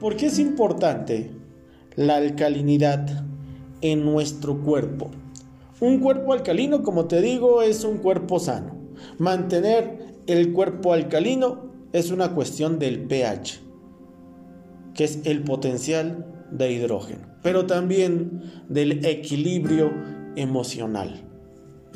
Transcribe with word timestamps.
¿Por 0.00 0.16
qué 0.16 0.26
es 0.26 0.38
importante 0.38 1.30
la 1.94 2.16
alcalinidad 2.16 3.22
en 3.82 4.06
nuestro 4.06 4.58
cuerpo? 4.62 5.10
Un 5.78 6.00
cuerpo 6.00 6.32
alcalino, 6.32 6.82
como 6.82 7.04
te 7.04 7.20
digo, 7.20 7.60
es 7.60 7.84
un 7.84 7.98
cuerpo 7.98 8.38
sano. 8.38 8.74
Mantener 9.18 9.98
el 10.26 10.54
cuerpo 10.54 10.94
alcalino 10.94 11.70
es 11.92 12.10
una 12.10 12.34
cuestión 12.34 12.78
del 12.78 13.00
pH, 13.00 13.60
que 14.94 15.04
es 15.04 15.20
el 15.24 15.42
potencial 15.42 16.46
de 16.50 16.72
hidrógeno, 16.72 17.26
pero 17.42 17.66
también 17.66 18.42
del 18.70 19.04
equilibrio 19.04 19.92
emocional. 20.34 21.29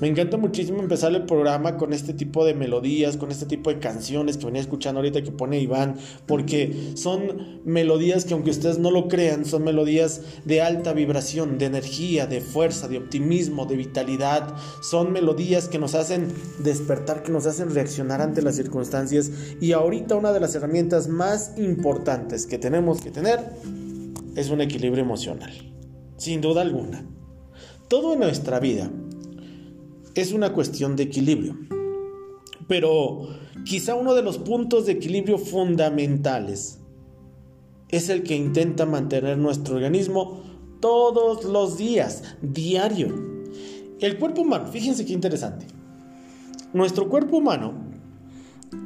Me 0.01 0.09
encanta 0.09 0.37
muchísimo 0.37 0.81
empezar 0.81 1.15
el 1.15 1.25
programa 1.25 1.77
con 1.77 1.93
este 1.93 2.15
tipo 2.15 2.45
de 2.45 2.53
melodías, 2.53 3.17
con 3.17 3.31
este 3.31 3.47
tipo 3.47 3.71
de 3.71 3.79
canciones 3.79 4.37
que 4.37 4.47
venía 4.47 4.61
escuchando 4.61 4.99
ahorita 4.99 5.23
que 5.23 5.31
pone 5.31 5.61
Iván, 5.61 5.95
porque 6.27 6.93
son 6.97 7.63
melodías 7.65 8.25
que 8.25 8.35
aunque 8.35 8.51
ustedes 8.51 8.81
no 8.81 8.91
lo 8.91 9.07
crean, 9.07 9.45
son 9.45 9.63
melodías 9.63 10.23
de 10.45 10.63
alta 10.63 10.93
vibración, 10.95 11.59
de 11.59 11.67
energía, 11.67 12.27
de 12.27 12.41
fuerza, 12.41 12.89
de 12.89 12.99
optimismo, 12.99 13.67
de 13.67 13.77
vitalidad. 13.77 14.57
Son 14.83 15.13
melodías 15.13 15.69
que 15.69 15.79
nos 15.79 15.95
hacen 15.95 16.27
despertar, 16.59 17.23
que 17.23 17.31
nos 17.31 17.47
hacen 17.47 17.73
reaccionar 17.73 18.21
ante 18.21 18.43
las 18.43 18.57
circunstancias. 18.57 19.31
Y 19.61 19.73
ahorita 19.73 20.17
una 20.17 20.33
de 20.33 20.41
las 20.41 20.57
herramientas 20.57 21.07
más 21.07 21.53
importantes 21.57 22.47
que 22.47 22.59
tenemos 22.59 23.01
que 23.01 23.13
tener 23.13 23.39
es 24.35 24.51
un 24.51 24.61
equilibrio 24.61 25.05
emocional, 25.05 25.53
sin 26.17 26.41
duda 26.41 26.63
alguna. 26.63 27.07
Todo 27.87 28.15
en 28.15 28.21
nuestra 28.21 28.59
vida 28.59 28.91
es 30.15 30.33
una 30.33 30.53
cuestión 30.53 30.97
de 30.97 31.05
equilibrio. 31.05 31.57
Pero 32.69 33.29
quizá 33.65 33.95
uno 33.95 34.15
de 34.15 34.23
los 34.23 34.39
puntos 34.39 34.87
de 34.87 34.93
equilibrio 34.93 35.39
fundamentales 35.39 36.79
es 37.89 38.09
el 38.09 38.23
que 38.23 38.35
intenta 38.35 38.87
mantener 38.87 39.39
nuestro 39.39 39.77
organismo 39.77 40.43
todos 40.81 41.45
los 41.45 41.79
días, 41.79 42.23
diario. 42.43 43.09
El 44.01 44.19
cuerpo 44.19 44.43
humano, 44.43 44.67
fíjense 44.67 45.05
qué 45.05 45.13
interesante. 45.13 45.67
Nuestro 46.73 47.09
cuerpo 47.09 47.37
humano, 47.37 47.73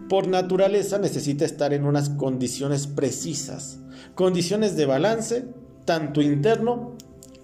por 0.08 0.28
naturaleza, 0.28 0.98
necesita 0.98 1.44
estar 1.44 1.72
en 1.72 1.84
unas 1.84 2.10
condiciones 2.10 2.86
precisas, 2.86 3.80
condiciones 4.14 4.76
de 4.76 4.86
balance, 4.86 5.46
tanto 5.84 6.20
interno 6.20 6.94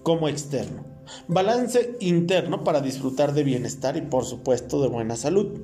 como 0.03 0.29
externo. 0.29 0.94
Balance 1.29 1.97
interno 2.01 2.65
para 2.65 2.81
disfrutar 2.81 3.35
de 3.35 3.45
bienestar 3.45 3.97
y 3.97 4.03
por 4.03 4.25
supuesto 4.25 4.83
de 4.83 4.89
buena 4.89 5.17
salud. 5.17 5.61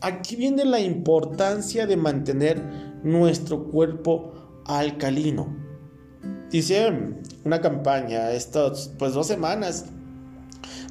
Aquí 0.00 0.36
viene 0.36 0.64
la 0.64 0.80
importancia 0.80 1.86
de 1.86 1.96
mantener 1.96 2.62
nuestro 3.02 3.64
cuerpo 3.64 4.62
alcalino. 4.64 5.56
Dice 6.50 6.90
una 7.44 7.60
campaña, 7.60 8.32
estas 8.32 8.92
pues 8.98 9.12
dos 9.12 9.26
semanas 9.26 9.86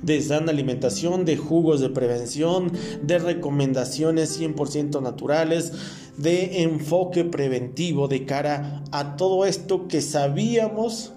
de 0.02 0.22
sana 0.22 0.52
alimentación, 0.52 1.26
de 1.26 1.38
jugos 1.38 1.80
de 1.82 1.90
prevención, 1.90 2.72
de 3.02 3.18
recomendaciones 3.20 4.40
100% 4.40 5.02
naturales, 5.02 5.74
de 6.18 6.64
enfoque 6.64 7.24
preventivo 7.24 8.08
de 8.08 8.26
cara 8.26 8.84
a 8.92 9.16
todo 9.16 9.46
esto 9.46 9.88
que 9.88 10.02
sabíamos 10.02 11.14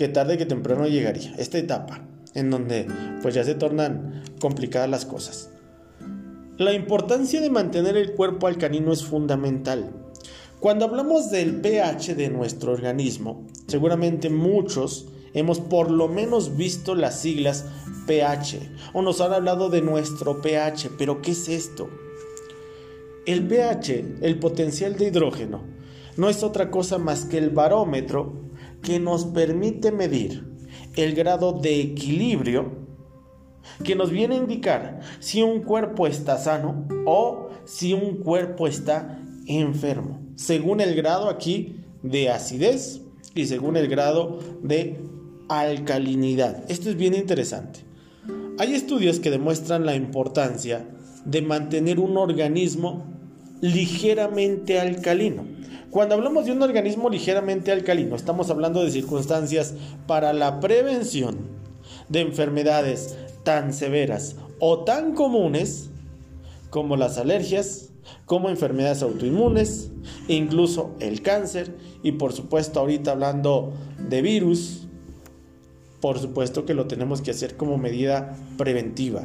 que 0.00 0.08
tarde 0.08 0.38
que 0.38 0.46
temprano 0.46 0.88
llegaría, 0.88 1.34
esta 1.36 1.58
etapa 1.58 2.00
en 2.32 2.48
donde 2.48 2.86
pues 3.20 3.34
ya 3.34 3.44
se 3.44 3.54
tornan 3.54 4.22
complicadas 4.40 4.88
las 4.88 5.04
cosas. 5.04 5.50
La 6.56 6.72
importancia 6.72 7.38
de 7.42 7.50
mantener 7.50 7.98
el 7.98 8.14
cuerpo 8.14 8.46
alcalino 8.46 8.94
es 8.94 9.04
fundamental. 9.04 9.90
Cuando 10.58 10.86
hablamos 10.86 11.30
del 11.30 11.60
pH 11.60 12.14
de 12.14 12.30
nuestro 12.30 12.72
organismo, 12.72 13.46
seguramente 13.66 14.30
muchos 14.30 15.08
hemos 15.34 15.60
por 15.60 15.90
lo 15.90 16.08
menos 16.08 16.56
visto 16.56 16.94
las 16.94 17.20
siglas 17.20 17.66
pH 18.06 18.70
o 18.94 19.02
nos 19.02 19.20
han 19.20 19.34
hablado 19.34 19.68
de 19.68 19.82
nuestro 19.82 20.40
pH, 20.40 20.92
pero 20.96 21.20
¿qué 21.20 21.32
es 21.32 21.46
esto? 21.50 21.90
El 23.26 23.46
pH, 23.46 24.16
el 24.22 24.38
potencial 24.38 24.96
de 24.96 25.08
hidrógeno, 25.08 25.60
no 26.16 26.30
es 26.30 26.42
otra 26.42 26.70
cosa 26.70 26.96
más 26.96 27.26
que 27.26 27.36
el 27.36 27.50
barómetro 27.50 28.48
que 28.82 28.98
nos 28.98 29.24
permite 29.26 29.92
medir 29.92 30.44
el 30.96 31.14
grado 31.14 31.52
de 31.52 31.80
equilibrio 31.80 32.80
que 33.84 33.94
nos 33.94 34.10
viene 34.10 34.34
a 34.34 34.38
indicar 34.38 35.00
si 35.20 35.42
un 35.42 35.62
cuerpo 35.62 36.06
está 36.06 36.38
sano 36.38 36.86
o 37.06 37.48
si 37.64 37.92
un 37.92 38.16
cuerpo 38.16 38.66
está 38.66 39.20
enfermo, 39.46 40.20
según 40.36 40.80
el 40.80 40.94
grado 40.94 41.28
aquí 41.28 41.76
de 42.02 42.30
acidez 42.30 43.02
y 43.34 43.46
según 43.46 43.76
el 43.76 43.88
grado 43.88 44.38
de 44.62 45.00
alcalinidad. 45.48 46.64
Esto 46.70 46.90
es 46.90 46.96
bien 46.96 47.14
interesante. 47.14 47.80
Hay 48.58 48.74
estudios 48.74 49.20
que 49.20 49.30
demuestran 49.30 49.86
la 49.86 49.94
importancia 49.94 50.86
de 51.24 51.42
mantener 51.42 51.98
un 51.98 52.16
organismo 52.16 53.04
ligeramente 53.60 54.78
alcalino. 54.78 55.44
Cuando 55.90 56.14
hablamos 56.14 56.44
de 56.44 56.52
un 56.52 56.62
organismo 56.62 57.10
ligeramente 57.10 57.72
alcalino, 57.72 58.14
estamos 58.14 58.48
hablando 58.48 58.84
de 58.84 58.92
circunstancias 58.92 59.74
para 60.06 60.32
la 60.32 60.60
prevención 60.60 61.38
de 62.08 62.20
enfermedades 62.20 63.16
tan 63.42 63.72
severas 63.72 64.36
o 64.60 64.84
tan 64.84 65.14
comunes 65.14 65.90
como 66.70 66.94
las 66.94 67.18
alergias, 67.18 67.90
como 68.24 68.50
enfermedades 68.50 69.02
autoinmunes, 69.02 69.90
incluso 70.28 70.94
el 71.00 71.22
cáncer 71.22 71.76
y 72.04 72.12
por 72.12 72.32
supuesto 72.32 72.78
ahorita 72.78 73.10
hablando 73.10 73.72
de 73.98 74.22
virus, 74.22 74.86
por 76.00 76.20
supuesto 76.20 76.66
que 76.66 76.74
lo 76.74 76.86
tenemos 76.86 77.20
que 77.20 77.32
hacer 77.32 77.56
como 77.56 77.78
medida 77.78 78.36
preventiva. 78.56 79.24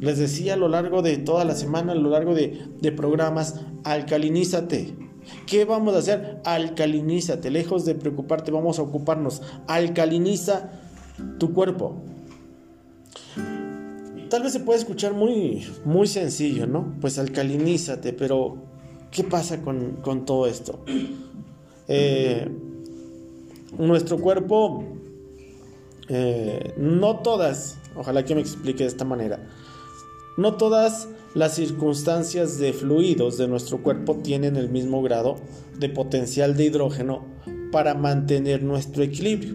Les 0.00 0.18
decía 0.18 0.54
a 0.54 0.58
lo 0.58 0.68
largo 0.68 1.00
de 1.00 1.16
toda 1.16 1.46
la 1.46 1.54
semana, 1.54 1.92
a 1.92 1.94
lo 1.94 2.10
largo 2.10 2.34
de, 2.34 2.66
de 2.82 2.92
programas, 2.92 3.62
alcalinízate 3.82 5.05
¿Qué 5.46 5.64
vamos 5.64 5.94
a 5.94 5.98
hacer? 5.98 6.40
Alcalinízate, 6.44 7.50
lejos 7.50 7.84
de 7.84 7.94
preocuparte, 7.94 8.50
vamos 8.50 8.78
a 8.78 8.82
ocuparnos. 8.82 9.42
Alcaliniza 9.66 10.70
tu 11.38 11.52
cuerpo. 11.52 12.02
Tal 14.28 14.42
vez 14.42 14.52
se 14.52 14.60
puede 14.60 14.78
escuchar 14.78 15.14
muy, 15.14 15.66
muy 15.84 16.06
sencillo, 16.06 16.66
¿no? 16.66 16.94
Pues 17.00 17.18
alcalinízate, 17.18 18.12
pero 18.12 18.56
¿qué 19.10 19.22
pasa 19.22 19.62
con, 19.62 20.24
todo 20.24 20.46
esto? 20.46 20.80
Eh, 21.88 22.50
nuestro 23.78 24.18
cuerpo, 24.18 24.84
eh, 26.08 26.74
no 26.76 27.20
todas, 27.20 27.78
ojalá 27.94 28.24
que 28.24 28.34
me 28.34 28.40
explique 28.40 28.82
de 28.82 28.88
esta 28.88 29.04
manera, 29.04 29.38
no 30.36 30.54
todas 30.56 31.08
las 31.36 31.54
circunstancias 31.54 32.58
de 32.58 32.72
fluidos 32.72 33.36
de 33.36 33.46
nuestro 33.46 33.82
cuerpo 33.82 34.16
tienen 34.16 34.56
el 34.56 34.70
mismo 34.70 35.02
grado 35.02 35.36
de 35.78 35.90
potencial 35.90 36.56
de 36.56 36.64
hidrógeno 36.64 37.26
para 37.70 37.92
mantener 37.92 38.62
nuestro 38.62 39.02
equilibrio. 39.02 39.54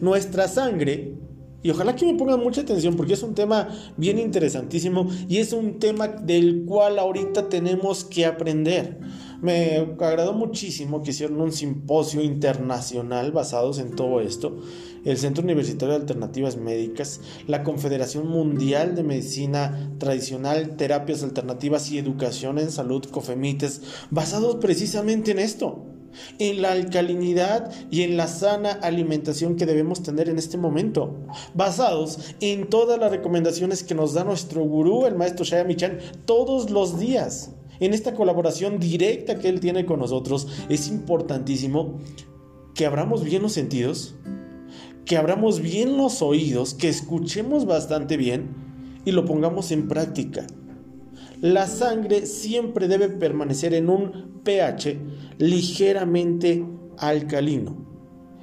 Nuestra 0.00 0.48
sangre, 0.48 1.14
y 1.62 1.70
ojalá 1.70 1.94
que 1.94 2.04
me 2.04 2.18
pongan 2.18 2.40
mucha 2.40 2.62
atención 2.62 2.96
porque 2.96 3.12
es 3.12 3.22
un 3.22 3.36
tema 3.36 3.68
bien 3.96 4.18
interesantísimo 4.18 5.08
y 5.28 5.36
es 5.36 5.52
un 5.52 5.78
tema 5.78 6.08
del 6.08 6.64
cual 6.64 6.98
ahorita 6.98 7.48
tenemos 7.48 8.02
que 8.04 8.26
aprender. 8.26 8.98
Me 9.44 9.76
agradó 9.76 10.32
muchísimo 10.32 11.02
que 11.02 11.10
hicieron 11.10 11.38
un 11.38 11.52
simposio 11.52 12.22
internacional 12.22 13.30
basados 13.30 13.78
en 13.78 13.94
todo 13.94 14.22
esto. 14.22 14.56
El 15.04 15.18
Centro 15.18 15.44
Universitario 15.44 15.94
de 15.94 16.00
Alternativas 16.00 16.56
Médicas, 16.56 17.20
la 17.46 17.62
Confederación 17.62 18.26
Mundial 18.26 18.94
de 18.94 19.02
Medicina 19.02 19.92
Tradicional, 19.98 20.78
Terapias 20.78 21.22
Alternativas 21.22 21.90
y 21.90 21.98
Educación 21.98 22.58
en 22.58 22.70
Salud, 22.70 23.04
COFEMITES, 23.04 23.82
basados 24.10 24.56
precisamente 24.56 25.32
en 25.32 25.40
esto 25.40 25.90
en 26.38 26.62
la 26.62 26.72
alcalinidad 26.72 27.70
y 27.90 28.00
en 28.02 28.16
la 28.16 28.28
sana 28.28 28.70
alimentación 28.70 29.56
que 29.56 29.66
debemos 29.66 30.02
tener 30.02 30.30
en 30.30 30.38
este 30.38 30.56
momento, 30.56 31.26
basados 31.52 32.34
en 32.40 32.70
todas 32.70 32.98
las 32.98 33.10
recomendaciones 33.10 33.82
que 33.82 33.96
nos 33.96 34.14
da 34.14 34.24
nuestro 34.24 34.62
gurú, 34.62 35.04
el 35.04 35.16
maestro 35.16 35.44
Shaya 35.44 35.64
Michan, 35.64 35.98
todos 36.24 36.70
los 36.70 36.98
días 36.98 37.50
en 37.80 37.94
esta 37.94 38.14
colaboración 38.14 38.78
directa 38.78 39.38
que 39.38 39.48
Él 39.48 39.60
tiene 39.60 39.84
con 39.84 40.00
nosotros, 40.00 40.48
es 40.68 40.88
importantísimo 40.88 41.98
que 42.74 42.86
abramos 42.86 43.24
bien 43.24 43.42
los 43.42 43.52
sentidos, 43.52 44.16
que 45.04 45.16
abramos 45.16 45.60
bien 45.60 45.96
los 45.96 46.22
oídos, 46.22 46.74
que 46.74 46.88
escuchemos 46.88 47.66
bastante 47.66 48.16
bien 48.16 48.50
y 49.04 49.12
lo 49.12 49.24
pongamos 49.24 49.70
en 49.70 49.88
práctica. 49.88 50.46
La 51.40 51.66
sangre 51.66 52.26
siempre 52.26 52.88
debe 52.88 53.08
permanecer 53.08 53.74
en 53.74 53.90
un 53.90 54.40
pH 54.44 54.98
ligeramente 55.38 56.64
alcalino. 56.98 57.76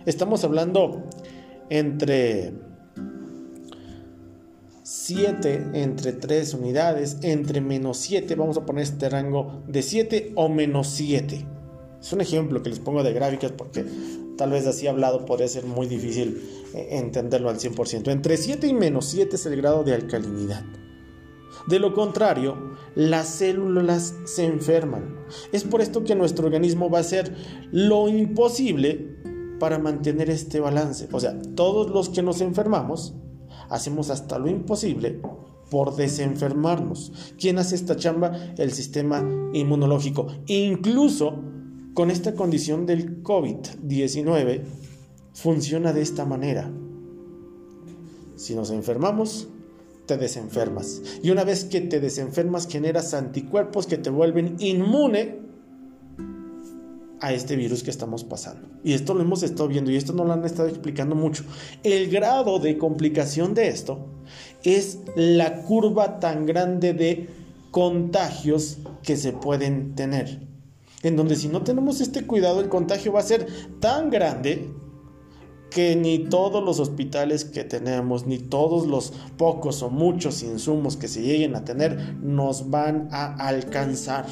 Estamos 0.06 0.44
hablando 0.44 1.04
entre 1.69 2.54
7 4.83 5.72
entre 5.74 6.13
3 6.13 6.54
unidades, 6.56 7.18
entre 7.22 7.62
menos 7.62 7.98
7, 7.98 8.33
vamos 8.36 8.57
a 8.57 8.66
poner 8.66 8.83
este 8.83 9.10
rango 9.10 9.62
de 9.68 9.81
7 9.81 10.33
o 10.36 10.50
menos 10.50 10.88
7. 10.88 11.45
Es 12.01 12.13
un 12.13 12.22
ejemplo 12.22 12.63
que 12.63 12.69
les 12.69 12.80
pongo 12.80 13.04
de 13.04 13.13
gráficas 13.13 13.51
porque 13.51 13.86
tal 14.38 14.51
vez 14.51 14.66
así 14.66 14.88
hablado 14.88 15.25
podría 15.25 15.48
ser 15.48 15.66
muy 15.66 15.86
difícil 15.86 16.42
eh, 16.74 16.88
entenderlo 16.92 17.50
al 17.50 17.60
100%. 17.60 18.12
Entre 18.12 18.38
7 18.38 18.68
y 18.68 18.74
menos 18.74 19.06
7 19.06 19.36
es 19.36 19.45
el 19.45 19.56
grado 19.56 19.83
de 19.83 19.94
alcalinidad. 19.94 20.63
De 21.68 21.77
lo 21.77 21.94
contrario, 21.94 22.75
las 22.95 23.27
células 23.27 24.16
se 24.25 24.45
enferman. 24.45 25.16
Es 25.51 25.63
por 25.63 25.81
esto 25.81 26.04
que 26.04 26.16
nuestro 26.16 26.48
organismo 26.48 26.89
va 26.89 26.98
a 26.98 27.01
hacer 27.01 27.36
lo 27.72 28.10
imposible 28.10 29.16
para 29.60 29.77
mantener 29.77 30.31
este 30.31 30.60
balance. 30.60 31.07
O 31.12 31.19
sea, 31.19 31.39
todos 31.56 31.92
los 31.92 32.10
que 32.10 32.24
nos 32.24 32.42
enfermamos 32.42 33.13
hacemos 33.71 34.09
hasta 34.09 34.38
lo 34.38 34.50
imposible 34.50 35.19
por 35.71 35.95
desenfermarnos. 35.95 37.33
¿Quién 37.39 37.57
hace 37.57 37.75
esta 37.75 37.95
chamba? 37.95 38.53
El 38.57 38.71
sistema 38.73 39.25
inmunológico. 39.53 40.27
Incluso 40.47 41.39
con 41.94 42.12
esta 42.12 42.35
condición 42.35 42.85
del 42.85 43.23
COVID-19 43.23 44.62
funciona 45.33 45.94
de 45.94 46.01
esta 46.01 46.25
manera. 46.25 46.69
Si 48.35 48.53
nos 48.53 48.69
enfermamos, 48.71 49.47
te 50.06 50.17
desenfermas. 50.17 51.01
Y 51.24 51.29
una 51.29 51.45
vez 51.45 51.63
que 51.63 51.79
te 51.79 52.00
desenfermas, 52.00 52.67
generas 52.67 53.13
anticuerpos 53.13 53.88
que 53.88 53.97
te 53.97 54.09
vuelven 54.09 54.57
inmune 54.59 55.39
a 57.21 57.31
este 57.33 57.56
virus 57.56 57.83
que 57.83 57.91
estamos 57.91 58.23
pasando. 58.23 58.68
Y 58.83 58.94
esto 58.94 59.13
lo 59.13 59.21
hemos 59.21 59.44
estado 59.44 59.69
viendo 59.69 59.91
y 59.91 59.95
esto 59.95 60.12
no 60.12 60.25
lo 60.25 60.33
han 60.33 60.44
estado 60.44 60.68
explicando 60.68 61.15
mucho. 61.15 61.44
El 61.83 62.09
grado 62.09 62.59
de 62.59 62.77
complicación 62.77 63.53
de 63.53 63.69
esto 63.69 64.07
es 64.63 65.00
la 65.15 65.62
curva 65.62 66.19
tan 66.19 66.45
grande 66.45 66.94
de 66.94 67.29
contagios 67.69 68.79
que 69.03 69.15
se 69.15 69.33
pueden 69.33 69.95
tener. 69.95 70.47
En 71.03 71.15
donde 71.15 71.35
si 71.35 71.47
no 71.47 71.62
tenemos 71.63 72.01
este 72.01 72.25
cuidado, 72.25 72.59
el 72.59 72.69
contagio 72.69 73.13
va 73.13 73.21
a 73.21 73.24
ser 73.24 73.47
tan 73.79 74.09
grande 74.09 74.69
que 75.71 75.95
ni 75.95 76.19
todos 76.19 76.63
los 76.63 76.79
hospitales 76.79 77.45
que 77.45 77.63
tenemos, 77.63 78.27
ni 78.27 78.38
todos 78.38 78.85
los 78.88 79.13
pocos 79.38 79.81
o 79.83 79.89
muchos 79.89 80.44
insumos 80.44 80.97
que 80.97 81.07
se 81.07 81.21
lleguen 81.21 81.56
a 81.56 81.63
tener, 81.63 82.15
nos 82.21 82.69
van 82.69 83.07
a 83.12 83.33
alcanzar. 83.47 84.25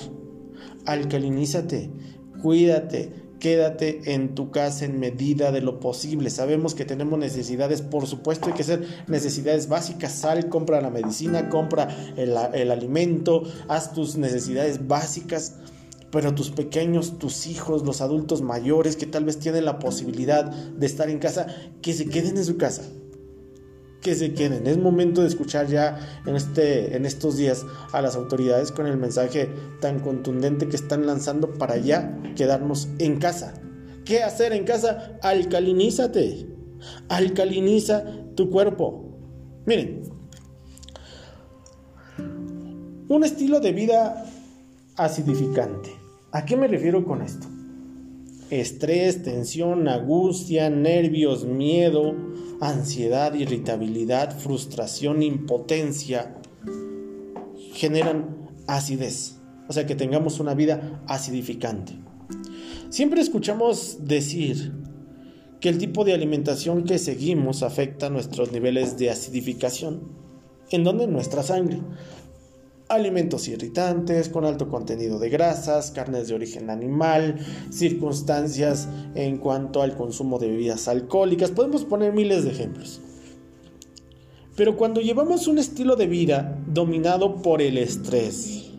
Alcalinízate, 0.85 1.91
cuídate, 2.41 3.11
quédate 3.39 4.13
en 4.13 4.35
tu 4.35 4.51
casa 4.51 4.85
en 4.85 4.99
medida 4.99 5.51
de 5.51 5.61
lo 5.61 5.79
posible. 5.79 6.29
Sabemos 6.29 6.75
que 6.75 6.85
tenemos 6.85 7.17
necesidades, 7.19 7.81
por 7.81 8.07
supuesto 8.07 8.47
hay 8.47 8.53
que 8.53 8.63
ser 8.63 8.85
necesidades 9.07 9.67
básicas. 9.69 10.13
Sal, 10.13 10.49
compra 10.49 10.81
la 10.81 10.89
medicina, 10.89 11.49
compra 11.49 11.87
el, 12.17 12.35
el 12.53 12.71
alimento, 12.71 13.43
haz 13.67 13.93
tus 13.93 14.17
necesidades 14.17 14.87
básicas 14.87 15.55
pero 16.11 16.33
tus 16.33 16.49
pequeños, 16.49 17.19
tus 17.19 17.45
hijos, 17.47 17.85
los 17.85 18.01
adultos 18.01 18.41
mayores 18.41 18.95
que 18.95 19.05
tal 19.05 19.25
vez 19.25 19.37
tienen 19.37 19.65
la 19.65 19.79
posibilidad 19.79 20.45
de 20.45 20.85
estar 20.85 21.09
en 21.09 21.19
casa, 21.19 21.47
que 21.81 21.93
se 21.93 22.07
queden 22.07 22.37
en 22.37 22.45
su 22.45 22.57
casa. 22.57 22.83
Que 24.01 24.15
se 24.15 24.33
queden. 24.33 24.65
Es 24.67 24.77
momento 24.77 25.21
de 25.21 25.27
escuchar 25.27 25.67
ya 25.67 25.99
en, 26.25 26.35
este, 26.35 26.95
en 26.95 27.05
estos 27.05 27.37
días 27.37 27.65
a 27.91 28.01
las 28.01 28.15
autoridades 28.15 28.71
con 28.71 28.87
el 28.87 28.97
mensaje 28.97 29.49
tan 29.81 29.99
contundente 29.99 30.69
que 30.69 30.75
están 30.75 31.05
lanzando 31.05 31.53
para 31.53 31.77
ya 31.77 32.17
quedarnos 32.35 32.87
en 32.97 33.19
casa. 33.19 33.53
¿Qué 34.05 34.23
hacer 34.23 34.53
en 34.53 34.63
casa? 34.63 35.19
Alcalinízate. 35.21 36.47
Alcaliniza 37.09 38.05
tu 38.35 38.49
cuerpo. 38.49 39.05
Miren, 39.65 40.03
un 43.09 43.23
estilo 43.23 43.59
de 43.59 43.73
vida 43.73 44.25
acidificante. 44.95 45.89
¿A 46.31 46.45
qué 46.45 46.55
me 46.55 46.67
refiero 46.67 47.03
con 47.05 47.21
esto? 47.21 47.47
Estrés, 48.49 49.23
tensión, 49.23 49.87
angustia, 49.87 50.69
nervios, 50.69 51.45
miedo, 51.45 52.15
ansiedad, 52.61 53.33
irritabilidad, 53.33 54.37
frustración, 54.37 55.23
impotencia, 55.23 56.35
generan 57.73 58.49
acidez. 58.67 59.39
O 59.67 59.73
sea, 59.73 59.85
que 59.85 59.95
tengamos 59.95 60.39
una 60.39 60.53
vida 60.53 61.03
acidificante. 61.07 61.93
Siempre 62.89 63.21
escuchamos 63.21 63.99
decir 64.01 64.73
que 65.59 65.69
el 65.69 65.77
tipo 65.77 66.03
de 66.03 66.13
alimentación 66.13 66.85
que 66.85 66.97
seguimos 66.97 67.63
afecta 67.63 68.09
nuestros 68.09 68.51
niveles 68.51 68.97
de 68.97 69.09
acidificación, 69.09 70.11
en 70.71 70.83
donde 70.83 71.07
nuestra 71.07 71.43
sangre 71.43 71.81
alimentos 72.89 73.47
irritantes 73.47 74.29
con 74.29 74.45
alto 74.45 74.67
contenido 74.67 75.19
de 75.19 75.29
grasas, 75.29 75.91
carnes 75.91 76.27
de 76.27 76.35
origen 76.35 76.69
animal, 76.69 77.37
circunstancias 77.69 78.89
en 79.15 79.37
cuanto 79.37 79.81
al 79.81 79.95
consumo 79.95 80.39
de 80.39 80.49
bebidas 80.49 80.87
alcohólicas. 80.87 81.51
Podemos 81.51 81.85
poner 81.85 82.13
miles 82.13 82.43
de 82.43 82.51
ejemplos. 82.51 82.99
Pero 84.55 84.75
cuando 84.75 84.99
llevamos 84.99 85.47
un 85.47 85.57
estilo 85.57 85.95
de 85.95 86.07
vida 86.07 86.59
dominado 86.67 87.41
por 87.41 87.61
el 87.61 87.77
estrés, 87.77 88.71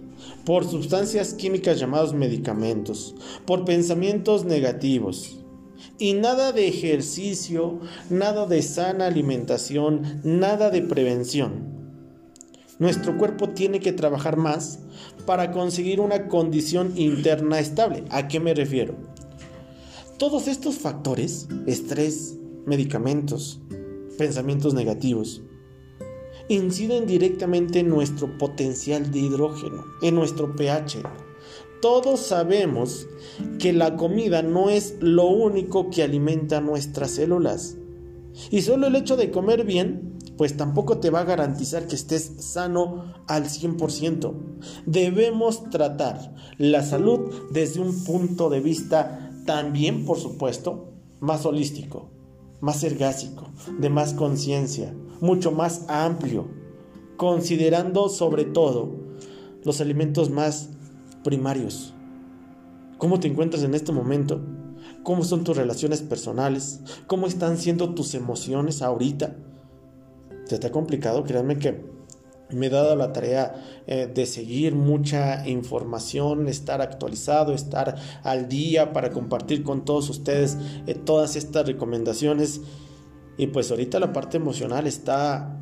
por 0.44 0.68
sustancias 0.68 1.32
químicas 1.32 1.78
llamadas 1.78 2.12
medicamentos, 2.12 3.14
por 3.46 3.64
pensamientos 3.64 4.44
negativos, 4.44 5.40
y 5.98 6.14
nada 6.14 6.52
de 6.52 6.66
ejercicio, 6.66 7.78
nada 8.10 8.46
de 8.46 8.62
sana 8.62 9.06
alimentación, 9.06 10.20
nada 10.24 10.70
de 10.70 10.82
prevención, 10.82 11.69
nuestro 12.80 13.16
cuerpo 13.18 13.50
tiene 13.50 13.78
que 13.78 13.92
trabajar 13.92 14.36
más 14.36 14.80
para 15.26 15.52
conseguir 15.52 16.00
una 16.00 16.26
condición 16.28 16.94
interna 16.96 17.60
estable. 17.60 18.04
¿A 18.10 18.26
qué 18.26 18.40
me 18.40 18.54
refiero? 18.54 18.94
Todos 20.18 20.48
estos 20.48 20.78
factores, 20.78 21.46
estrés, 21.66 22.36
medicamentos, 22.66 23.60
pensamientos 24.18 24.72
negativos, 24.74 25.42
inciden 26.48 27.06
directamente 27.06 27.80
en 27.80 27.90
nuestro 27.90 28.38
potencial 28.38 29.10
de 29.12 29.20
hidrógeno, 29.20 29.84
en 30.02 30.14
nuestro 30.14 30.56
pH. 30.56 31.02
Todos 31.82 32.20
sabemos 32.20 33.06
que 33.58 33.74
la 33.74 33.96
comida 33.96 34.42
no 34.42 34.70
es 34.70 34.96
lo 35.00 35.26
único 35.26 35.90
que 35.90 36.02
alimenta 36.02 36.62
nuestras 36.62 37.12
células. 37.12 37.76
Y 38.50 38.62
solo 38.62 38.86
el 38.86 38.96
hecho 38.96 39.16
de 39.16 39.30
comer 39.30 39.64
bien 39.64 40.09
pues 40.40 40.56
tampoco 40.56 40.96
te 40.96 41.10
va 41.10 41.20
a 41.20 41.25
garantizar 41.25 41.87
que 41.87 41.96
estés 41.96 42.32
sano 42.38 43.12
al 43.26 43.44
100%. 43.44 44.32
Debemos 44.87 45.69
tratar 45.69 46.34
la 46.56 46.82
salud 46.82 47.31
desde 47.50 47.82
un 47.82 48.04
punto 48.04 48.49
de 48.49 48.61
vista 48.61 49.30
también, 49.44 50.06
por 50.06 50.18
supuesto, 50.18 50.94
más 51.20 51.44
holístico, 51.44 52.09
más 52.62 52.82
ergásico, 52.85 53.50
de 53.80 53.90
más 53.90 54.14
conciencia, 54.14 54.94
mucho 55.20 55.52
más 55.52 55.85
amplio, 55.88 56.49
considerando 57.18 58.09
sobre 58.09 58.47
todo 58.47 58.94
los 59.62 59.82
alimentos 59.82 60.30
más 60.30 60.70
primarios. 61.23 61.92
¿Cómo 62.97 63.20
te 63.20 63.28
encuentras 63.28 63.62
en 63.62 63.75
este 63.75 63.92
momento? 63.92 64.40
¿Cómo 65.02 65.23
son 65.23 65.44
tus 65.44 65.59
relaciones 65.59 66.00
personales? 66.00 66.80
¿Cómo 67.06 67.26
están 67.26 67.59
siendo 67.59 67.92
tus 67.92 68.14
emociones 68.14 68.80
ahorita? 68.80 69.37
Está 70.54 70.71
complicado, 70.71 71.25
créanme 71.25 71.59
que 71.59 72.00
me 72.52 72.66
he 72.66 72.71
dado 72.71 72.97
la 72.97 73.12
tarea 73.12 73.54
eh, 73.87 74.11
de 74.12 74.26
seguir 74.26 74.75
mucha 74.75 75.47
información, 75.49 76.49
estar 76.49 76.80
actualizado, 76.80 77.54
estar 77.54 77.97
al 78.23 78.49
día 78.49 78.92
para 78.92 79.11
compartir 79.11 79.62
con 79.62 79.85
todos 79.85 80.11
ustedes 80.11 80.57
eh, 80.87 80.95
todas 80.95 81.37
estas 81.37 81.66
recomendaciones. 81.66 82.61
Y 83.37 83.49
pues 83.49 83.71
ahorita 83.71 84.00
la 84.00 84.12
parte 84.12 84.37
emocional 84.37 84.87
está 84.87 85.57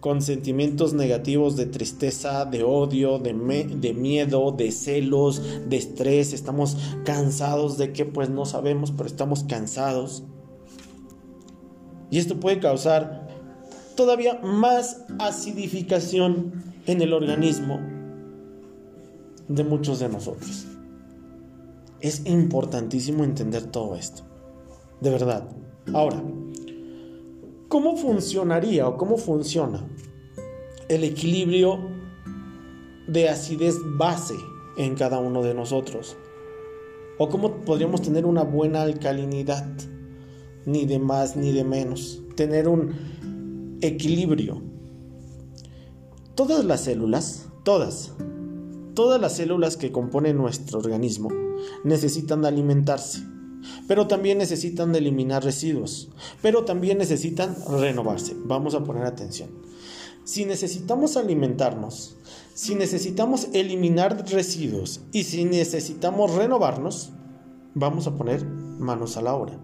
con 0.00 0.20
sentimientos 0.20 0.92
negativos 0.92 1.56
de 1.56 1.66
tristeza, 1.66 2.44
de 2.44 2.62
odio, 2.62 3.18
de, 3.18 3.32
de 3.32 3.94
miedo, 3.94 4.52
de 4.52 4.70
celos, 4.70 5.42
de 5.68 5.76
estrés. 5.76 6.32
Estamos 6.34 6.76
cansados 7.04 7.78
de 7.78 7.92
que 7.92 8.04
pues 8.04 8.28
no 8.28 8.44
sabemos, 8.44 8.92
pero 8.92 9.06
estamos 9.06 9.44
cansados. 9.44 10.24
Y 12.10 12.18
esto 12.18 12.38
puede 12.38 12.60
causar 12.60 13.23
todavía 13.94 14.40
más 14.42 15.04
acidificación 15.18 16.52
en 16.86 17.02
el 17.02 17.12
organismo 17.12 17.80
de 19.48 19.64
muchos 19.64 20.00
de 20.00 20.08
nosotros. 20.08 20.66
Es 22.00 22.26
importantísimo 22.26 23.24
entender 23.24 23.64
todo 23.64 23.96
esto. 23.96 24.22
De 25.00 25.10
verdad. 25.10 25.48
Ahora, 25.92 26.22
¿cómo 27.68 27.96
funcionaría 27.96 28.88
o 28.88 28.96
cómo 28.96 29.16
funciona 29.16 29.86
el 30.88 31.04
equilibrio 31.04 31.78
de 33.06 33.28
acidez 33.28 33.76
base 33.96 34.34
en 34.76 34.94
cada 34.94 35.18
uno 35.18 35.42
de 35.42 35.54
nosotros? 35.54 36.16
¿O 37.18 37.28
cómo 37.28 37.64
podríamos 37.64 38.02
tener 38.02 38.26
una 38.26 38.42
buena 38.42 38.82
alcalinidad? 38.82 39.66
Ni 40.66 40.86
de 40.86 40.98
más 40.98 41.36
ni 41.36 41.52
de 41.52 41.64
menos. 41.64 42.22
Tener 42.34 42.66
un 42.66 42.94
equilibrio. 43.86 44.62
Todas 46.34 46.64
las 46.64 46.82
células, 46.82 47.46
todas, 47.64 48.12
todas 48.94 49.20
las 49.20 49.36
células 49.36 49.76
que 49.76 49.92
componen 49.92 50.36
nuestro 50.36 50.78
organismo 50.78 51.30
necesitan 51.84 52.44
alimentarse, 52.44 53.22
pero 53.86 54.06
también 54.06 54.38
necesitan 54.38 54.94
eliminar 54.94 55.44
residuos, 55.44 56.10
pero 56.42 56.64
también 56.64 56.98
necesitan 56.98 57.54
renovarse. 57.68 58.34
Vamos 58.44 58.74
a 58.74 58.82
poner 58.82 59.04
atención. 59.04 59.50
Si 60.24 60.46
necesitamos 60.46 61.16
alimentarnos, 61.16 62.16
si 62.54 62.74
necesitamos 62.74 63.48
eliminar 63.52 64.24
residuos 64.30 65.02
y 65.12 65.24
si 65.24 65.44
necesitamos 65.44 66.34
renovarnos, 66.34 67.12
vamos 67.74 68.06
a 68.06 68.16
poner 68.16 68.44
manos 68.44 69.16
a 69.18 69.22
la 69.22 69.34
obra. 69.34 69.60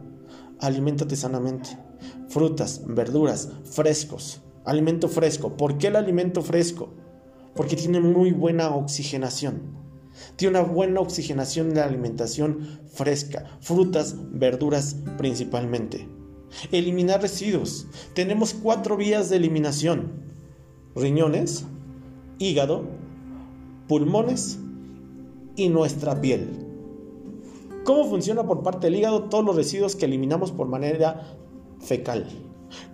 Aliméntate 0.61 1.17
sanamente. 1.17 1.90
Frutas, 2.29 2.83
verduras, 2.87 3.51
frescos. 3.65 4.41
Alimento 4.65 5.09
fresco. 5.09 5.57
¿Por 5.57 5.79
qué 5.79 5.89
el 5.89 5.97
alimento 5.97 6.43
fresco? 6.43 6.91
Porque 7.55 7.77
tiene 7.77 8.01
muy 8.01 8.33
buena 8.33 8.75
oxigenación. 8.75 9.79
Tiene 10.37 10.59
una 10.59 10.69
buena 10.69 11.01
oxigenación 11.01 11.69
en 11.69 11.77
la 11.77 11.85
alimentación 11.85 12.81
fresca. 12.93 13.59
Frutas, 13.61 14.17
verduras 14.33 14.97
principalmente. 15.19 16.09
Eliminar 16.73 17.23
residuos. 17.23 17.87
Tenemos 18.15 18.55
cuatro 18.55 18.97
vías 18.97 19.31
de 19.31 19.37
eliminación 19.37 20.31
riñones, 20.95 21.67
hígado, 22.39 22.85
pulmones 23.89 24.59
y 25.57 25.69
nuestra 25.69 26.21
piel. 26.21 26.49
¿Cómo 27.85 28.09
funciona 28.09 28.47
por 28.47 28.63
parte 28.63 28.87
del 28.87 28.97
hígado 28.97 29.25
todos 29.25 29.45
los 29.45 29.57
residuos 29.57 29.97
que 29.97 30.07
eliminamos 30.07 30.53
por 30.53 30.69
manera 30.69 31.37
fecal? 31.81 32.27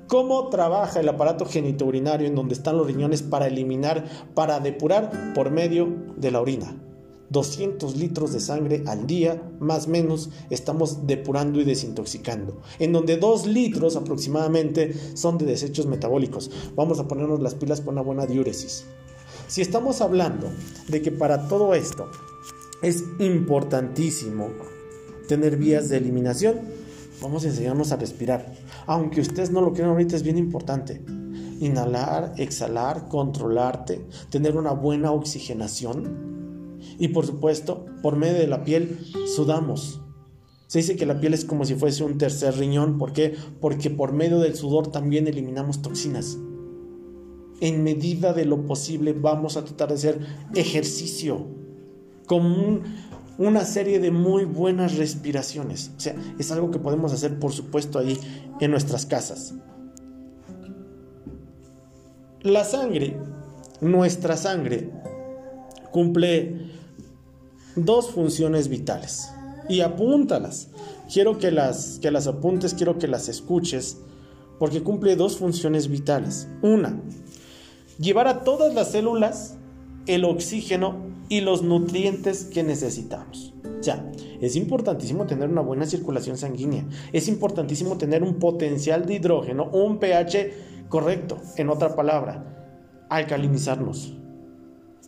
¿Cómo 0.07 0.49
trabaja 0.49 1.00
el 1.00 1.09
aparato 1.09 1.47
genitourinario 1.47 2.26
en 2.26 2.35
donde 2.35 2.55
están 2.55 2.76
los 2.76 2.87
riñones 2.87 3.23
para 3.23 3.49
eliminar, 3.49 4.05
para 4.35 4.61
depurar 4.61 5.35
por 5.35 5.50
medio 5.50 5.88
de 6.16 6.31
la 6.31 6.40
orina? 6.40 6.83
200 7.31 7.97
litros 7.97 8.33
de 8.33 8.38
sangre 8.38 8.85
al 8.87 9.07
día, 9.07 9.43
más 9.59 9.87
o 9.87 9.90
menos, 9.90 10.31
estamos 10.50 11.09
depurando 11.09 11.61
y 11.61 11.64
desintoxicando. 11.64 12.61
En 12.78 12.93
donde 12.93 13.16
2 13.16 13.47
litros 13.47 13.97
aproximadamente 13.97 14.95
son 15.14 15.38
de 15.38 15.47
desechos 15.47 15.87
metabólicos. 15.87 16.50
Vamos 16.76 17.00
a 17.00 17.09
ponernos 17.09 17.40
las 17.40 17.57
pilas 17.57 17.81
con 17.81 17.95
una 17.95 18.02
buena 18.02 18.26
diuresis. 18.26 18.87
Si 19.49 19.61
estamos 19.61 20.00
hablando 20.00 20.49
de 20.88 21.02
que 21.02 21.11
para 21.11 21.49
todo 21.49 21.75
esto 21.75 22.09
es 22.83 23.02
importantísimo 23.19 24.50
tener 25.28 25.57
vías 25.57 25.88
de 25.88 25.97
eliminación, 25.97 26.61
vamos 27.21 27.45
a 27.45 27.49
enseñarnos 27.49 27.90
a 27.90 27.97
respirar. 27.97 28.55
Aunque 28.87 29.21
ustedes 29.21 29.50
no 29.50 29.61
lo 29.61 29.73
crean 29.73 29.90
ahorita, 29.90 30.16
es 30.16 30.23
bien 30.23 30.38
importante. 30.38 31.02
Inhalar, 31.61 32.35
exhalar, 32.37 33.09
controlarte, 33.09 34.07
tener 34.31 34.57
una 34.57 34.73
buena 34.73 35.12
oxigenación 35.12 36.37
y 36.99 37.09
por 37.09 37.26
supuesto, 37.26 37.87
por 38.02 38.16
medio 38.16 38.35
de 38.35 38.47
la 38.47 38.64
piel 38.64 38.99
sudamos. 39.35 40.00
Se 40.66 40.78
dice 40.78 40.97
que 40.97 41.07
la 41.07 41.21
piel 41.21 41.35
es 41.35 41.45
como 41.45 41.64
si 41.64 41.75
fuese 41.75 42.05
un 42.05 42.19
tercer 42.19 42.57
riñón. 42.57 42.99
¿Por 42.99 43.12
qué? 43.12 43.37
Porque 43.61 43.90
por 43.90 44.12
medio 44.12 44.38
del 44.38 44.57
sudor 44.57 44.88
también 44.88 45.28
eliminamos 45.28 45.83
toxinas. 45.83 46.38
En 47.61 47.85
medida 47.85 48.33
de 48.33 48.45
lo 48.45 48.66
posible 48.66 49.12
vamos 49.12 49.57
a 49.57 49.64
tratar 49.64 49.88
de 49.88 49.95
hacer 49.95 50.26
ejercicio 50.55 51.47
con 52.26 52.83
una 53.38 53.64
serie 53.64 54.00
de 54.00 54.11
muy 54.11 54.45
buenas 54.45 54.97
respiraciones. 54.97 55.90
O 55.97 56.00
sea, 56.00 56.14
es 56.38 56.50
algo 56.52 56.71
que 56.71 56.78
podemos 56.78 57.12
hacer 57.12 57.38
por 57.38 57.52
supuesto 57.52 57.99
ahí 57.99 58.19
en 58.61 58.71
nuestras 58.71 59.07
casas. 59.07 59.55
La 62.43 62.64
sangre, 62.64 63.16
nuestra 63.81 64.37
sangre, 64.37 64.90
cumple 65.90 66.71
dos 67.75 68.11
funciones 68.11 68.69
vitales. 68.69 69.31
Y 69.69 69.81
apúntalas. 69.81 70.69
Quiero 71.12 71.38
que 71.38 71.50
las, 71.50 71.99
que 72.00 72.11
las 72.11 72.26
apuntes, 72.26 72.75
quiero 72.75 72.99
que 72.99 73.09
las 73.09 73.28
escuches, 73.28 73.99
porque 74.59 74.83
cumple 74.83 75.16
dos 75.16 75.37
funciones 75.37 75.88
vitales. 75.88 76.49
Una, 76.62 77.00
llevar 77.99 78.28
a 78.28 78.45
todas 78.45 78.75
las 78.75 78.93
células 78.93 79.57
el 80.07 80.25
oxígeno 80.25 81.15
y 81.28 81.40
los 81.40 81.62
nutrientes 81.62 82.45
que 82.45 82.62
necesitamos. 82.62 83.54
O 83.78 83.83
sea, 83.83 84.11
es 84.40 84.56
importantísimo 84.56 85.26
tener 85.26 85.49
una 85.49 85.61
buena 85.61 85.87
circulación 85.87 86.37
sanguínea. 86.37 86.87
Es 87.12 87.28
importantísimo 87.28 87.99
tener 87.99 88.23
un 88.23 88.38
potencial 88.38 89.06
de 89.06 89.14
hidrógeno, 89.14 89.71
un 89.71 89.99
pH 89.99 90.52
correcto. 90.88 91.38
En 91.56 91.68
otra 91.68 91.95
palabra, 91.95 93.06
alcalinizarnos 93.09 94.16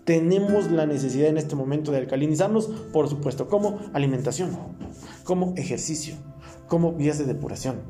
tenemos 0.09 0.71
la 0.71 0.87
necesidad 0.87 1.29
en 1.29 1.37
este 1.37 1.55
momento 1.55 1.93
de 1.93 1.99
alcalinizarnos, 1.99 2.69
por 2.95 3.11
supuesto, 3.11 3.47
como 3.47 3.79
alimentación, 3.93 4.57
como 5.23 5.53
ejercicio, 5.59 6.15
como 6.67 6.95
vías 6.95 7.19
de 7.19 7.27
depuración. 7.27 7.83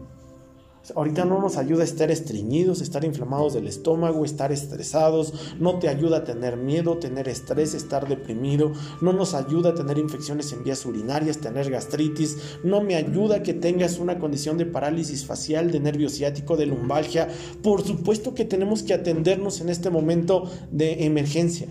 Ahorita 0.94 1.24
no 1.24 1.40
nos 1.40 1.56
ayuda 1.56 1.84
estar 1.84 2.10
estreñidos, 2.10 2.80
estar 2.80 3.04
inflamados 3.04 3.54
del 3.54 3.66
estómago, 3.66 4.24
estar 4.24 4.52
estresados, 4.52 5.34
no 5.58 5.78
te 5.78 5.88
ayuda 5.88 6.18
a 6.18 6.24
tener 6.24 6.56
miedo, 6.56 6.98
tener 6.98 7.28
estrés, 7.28 7.74
estar 7.74 8.08
deprimido, 8.08 8.72
no 9.00 9.12
nos 9.12 9.34
ayuda 9.34 9.70
a 9.70 9.74
tener 9.74 9.98
infecciones 9.98 10.52
en 10.52 10.64
vías 10.64 10.86
urinarias, 10.86 11.38
tener 11.38 11.70
gastritis, 11.70 12.38
no 12.64 12.80
me 12.80 12.94
ayuda 12.94 13.42
que 13.42 13.54
tengas 13.54 13.98
una 13.98 14.18
condición 14.18 14.56
de 14.56 14.66
parálisis 14.66 15.26
facial, 15.26 15.70
de 15.70 15.80
nervio 15.80 16.08
ciático, 16.08 16.56
de 16.56 16.66
lumbalgia. 16.66 17.28
Por 17.62 17.82
supuesto 17.84 18.34
que 18.34 18.44
tenemos 18.44 18.82
que 18.82 18.94
atendernos 18.94 19.60
en 19.60 19.68
este 19.68 19.90
momento 19.90 20.50
de 20.70 21.04
emergencia. 21.04 21.68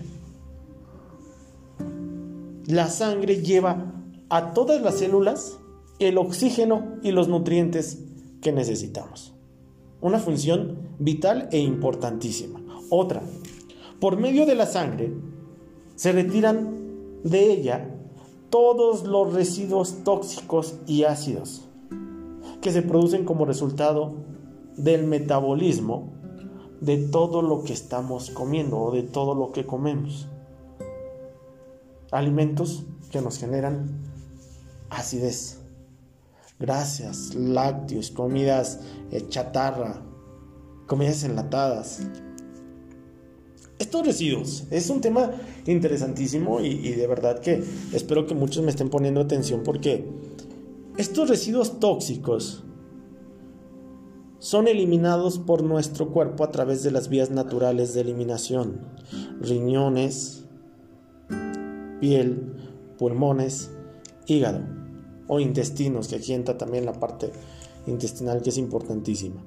La 2.66 2.88
sangre 2.88 3.42
lleva 3.42 3.94
a 4.28 4.52
todas 4.52 4.80
las 4.82 4.98
células 4.98 5.58
el 5.98 6.18
oxígeno 6.18 6.98
y 7.02 7.10
los 7.10 7.28
nutrientes 7.28 7.98
que 8.40 8.52
necesitamos. 8.52 9.34
Una 10.00 10.18
función 10.18 10.78
vital 10.98 11.48
e 11.52 11.58
importantísima. 11.58 12.60
Otra, 12.90 13.22
por 14.00 14.16
medio 14.16 14.46
de 14.46 14.54
la 14.54 14.66
sangre 14.66 15.12
se 15.96 16.12
retiran 16.12 17.20
de 17.24 17.52
ella 17.52 17.94
todos 18.50 19.04
los 19.04 19.32
residuos 19.32 20.04
tóxicos 20.04 20.76
y 20.86 21.04
ácidos 21.04 21.68
que 22.60 22.72
se 22.72 22.82
producen 22.82 23.24
como 23.24 23.44
resultado 23.44 24.14
del 24.76 25.06
metabolismo 25.06 26.12
de 26.80 26.96
todo 26.96 27.42
lo 27.42 27.64
que 27.64 27.72
estamos 27.72 28.30
comiendo 28.30 28.78
o 28.78 28.92
de 28.92 29.02
todo 29.02 29.34
lo 29.34 29.52
que 29.52 29.66
comemos 29.66 30.28
alimentos 32.10 32.84
que 33.10 33.20
nos 33.20 33.38
generan 33.38 33.88
acidez, 34.90 35.60
grasas, 36.58 37.34
lácteos, 37.34 38.10
comidas 38.10 38.80
eh, 39.10 39.24
chatarra, 39.28 40.02
comidas 40.86 41.24
enlatadas. 41.24 42.00
Estos 43.78 44.04
residuos 44.04 44.64
es 44.70 44.90
un 44.90 45.00
tema 45.00 45.30
interesantísimo 45.66 46.60
y, 46.60 46.66
y 46.66 46.92
de 46.92 47.06
verdad 47.06 47.38
que 47.38 47.62
espero 47.92 48.26
que 48.26 48.34
muchos 48.34 48.64
me 48.64 48.70
estén 48.70 48.90
poniendo 48.90 49.20
atención 49.20 49.62
porque 49.62 50.10
estos 50.96 51.28
residuos 51.28 51.78
tóxicos 51.78 52.64
son 54.40 54.66
eliminados 54.66 55.38
por 55.38 55.62
nuestro 55.62 56.10
cuerpo 56.10 56.42
a 56.42 56.50
través 56.50 56.82
de 56.82 56.90
las 56.90 57.08
vías 57.08 57.30
naturales 57.30 57.94
de 57.94 58.00
eliminación, 58.00 58.80
riñones, 59.40 60.44
piel, 62.00 62.54
pulmones, 62.98 63.70
hígado 64.26 64.77
o 65.28 65.38
intestinos, 65.38 66.08
que 66.08 66.16
aquí 66.16 66.32
entra 66.32 66.58
también 66.58 66.84
la 66.84 66.94
parte 66.94 67.30
intestinal 67.86 68.42
que 68.42 68.50
es 68.50 68.58
importantísima. 68.58 69.44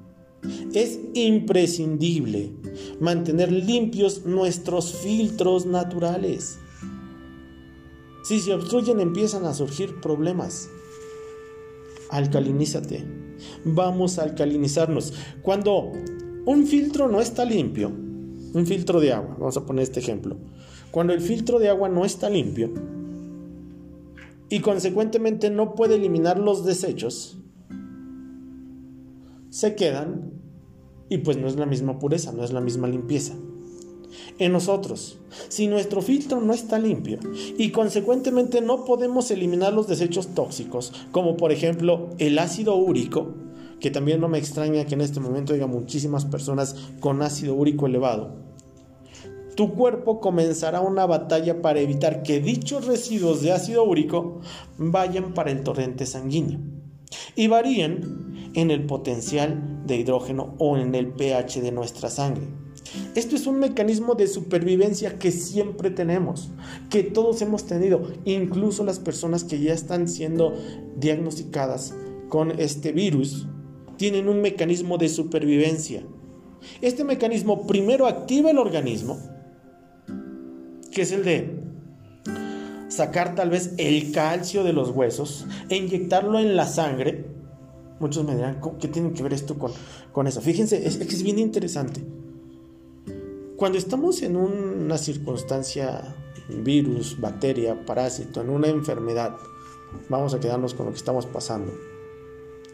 Es 0.73 0.99
imprescindible 1.13 2.53
mantener 2.99 3.51
limpios 3.51 4.25
nuestros 4.25 4.93
filtros 4.93 5.65
naturales. 5.65 6.57
Si 8.23 8.39
se 8.39 8.53
obstruyen 8.53 8.99
empiezan 8.99 9.45
a 9.45 9.53
surgir 9.53 9.99
problemas. 9.99 10.69
Alcalinízate. 12.09 13.03
Vamos 13.65 14.17
a 14.17 14.23
alcalinizarnos. 14.23 15.13
Cuando 15.41 15.91
un 16.45 16.65
filtro 16.65 17.07
no 17.07 17.21
está 17.21 17.45
limpio, 17.45 17.89
un 17.89 18.65
filtro 18.65 18.99
de 18.99 19.13
agua, 19.13 19.35
vamos 19.39 19.57
a 19.57 19.65
poner 19.65 19.83
este 19.83 19.99
ejemplo, 19.99 20.37
cuando 20.91 21.13
el 21.13 21.21
filtro 21.21 21.59
de 21.59 21.69
agua 21.69 21.87
no 21.87 22.03
está 22.03 22.29
limpio 22.29 22.71
y 24.51 24.59
consecuentemente 24.59 25.49
no 25.49 25.75
puede 25.75 25.95
eliminar 25.95 26.37
los 26.37 26.65
desechos, 26.65 27.37
se 29.49 29.75
quedan 29.75 30.33
y 31.09 31.19
pues 31.19 31.37
no 31.37 31.47
es 31.47 31.55
la 31.55 31.65
misma 31.65 31.99
pureza, 31.99 32.33
no 32.33 32.43
es 32.43 32.51
la 32.51 32.59
misma 32.59 32.89
limpieza. 32.89 33.33
En 34.39 34.51
nosotros, 34.51 35.19
si 35.47 35.67
nuestro 35.67 36.01
filtro 36.01 36.41
no 36.41 36.53
está 36.53 36.79
limpio 36.79 37.19
y 37.57 37.71
consecuentemente 37.71 38.59
no 38.59 38.83
podemos 38.83 39.31
eliminar 39.31 39.73
los 39.73 39.87
desechos 39.87 40.35
tóxicos, 40.35 40.91
como 41.11 41.37
por 41.37 41.53
ejemplo 41.53 42.09
el 42.17 42.37
ácido 42.37 42.75
úrico, 42.75 43.33
que 43.79 43.89
también 43.89 44.19
no 44.19 44.27
me 44.27 44.37
extraña 44.37 44.85
que 44.85 44.95
en 44.95 45.01
este 45.01 45.21
momento 45.21 45.53
haya 45.53 45.65
muchísimas 45.65 46.25
personas 46.25 46.75
con 46.99 47.21
ácido 47.21 47.55
úrico 47.55 47.87
elevado, 47.87 48.50
tu 49.61 49.75
cuerpo 49.75 50.19
comenzará 50.19 50.81
una 50.81 51.05
batalla 51.05 51.61
para 51.61 51.79
evitar 51.81 52.23
que 52.23 52.39
dichos 52.39 52.87
residuos 52.87 53.43
de 53.43 53.51
ácido 53.51 53.83
úrico 53.83 54.41
vayan 54.79 55.35
para 55.35 55.51
el 55.51 55.61
torrente 55.61 56.07
sanguíneo 56.07 56.57
y 57.35 57.45
varíen 57.45 58.49
en 58.55 58.71
el 58.71 58.87
potencial 58.87 59.83
de 59.85 59.97
hidrógeno 59.97 60.55
o 60.57 60.77
en 60.77 60.95
el 60.95 61.09
pH 61.09 61.61
de 61.61 61.71
nuestra 61.71 62.09
sangre. 62.09 62.47
Esto 63.13 63.35
es 63.35 63.45
un 63.45 63.59
mecanismo 63.59 64.15
de 64.15 64.25
supervivencia 64.25 65.19
que 65.19 65.29
siempre 65.31 65.91
tenemos, 65.91 66.49
que 66.89 67.03
todos 67.03 67.39
hemos 67.43 67.67
tenido, 67.67 68.01
incluso 68.25 68.83
las 68.83 68.97
personas 68.97 69.43
que 69.43 69.59
ya 69.59 69.75
están 69.75 70.07
siendo 70.07 70.55
diagnosticadas 70.95 71.93
con 72.29 72.59
este 72.59 72.93
virus, 72.93 73.45
tienen 73.97 74.27
un 74.27 74.41
mecanismo 74.41 74.97
de 74.97 75.07
supervivencia. 75.07 76.01
Este 76.81 77.03
mecanismo 77.03 77.67
primero 77.67 78.07
activa 78.07 78.49
el 78.49 78.57
organismo, 78.57 79.19
que 80.91 81.03
es 81.03 81.11
el 81.11 81.23
de 81.23 81.61
sacar 82.89 83.35
tal 83.35 83.49
vez 83.49 83.73
el 83.77 84.11
calcio 84.11 84.63
de 84.63 84.73
los 84.73 84.89
huesos 84.89 85.45
e 85.69 85.77
inyectarlo 85.77 86.39
en 86.39 86.55
la 86.55 86.67
sangre. 86.67 87.25
Muchos 87.99 88.25
me 88.25 88.35
dirán, 88.35 88.59
¿qué 88.79 88.87
tiene 88.87 89.13
que 89.13 89.23
ver 89.23 89.33
esto 89.33 89.57
con, 89.57 89.71
con 90.11 90.27
eso? 90.27 90.41
Fíjense, 90.41 90.85
es, 90.85 90.99
es 90.99 91.23
bien 91.23 91.39
interesante. 91.39 92.03
Cuando 93.55 93.77
estamos 93.77 94.21
en 94.23 94.35
una 94.35 94.97
circunstancia, 94.97 96.15
virus, 96.49 97.19
bacteria, 97.19 97.85
parásito, 97.85 98.41
en 98.41 98.49
una 98.49 98.67
enfermedad, 98.67 99.35
vamos 100.09 100.33
a 100.33 100.39
quedarnos 100.39 100.73
con 100.73 100.87
lo 100.87 100.91
que 100.91 100.97
estamos 100.97 101.27
pasando, 101.27 101.71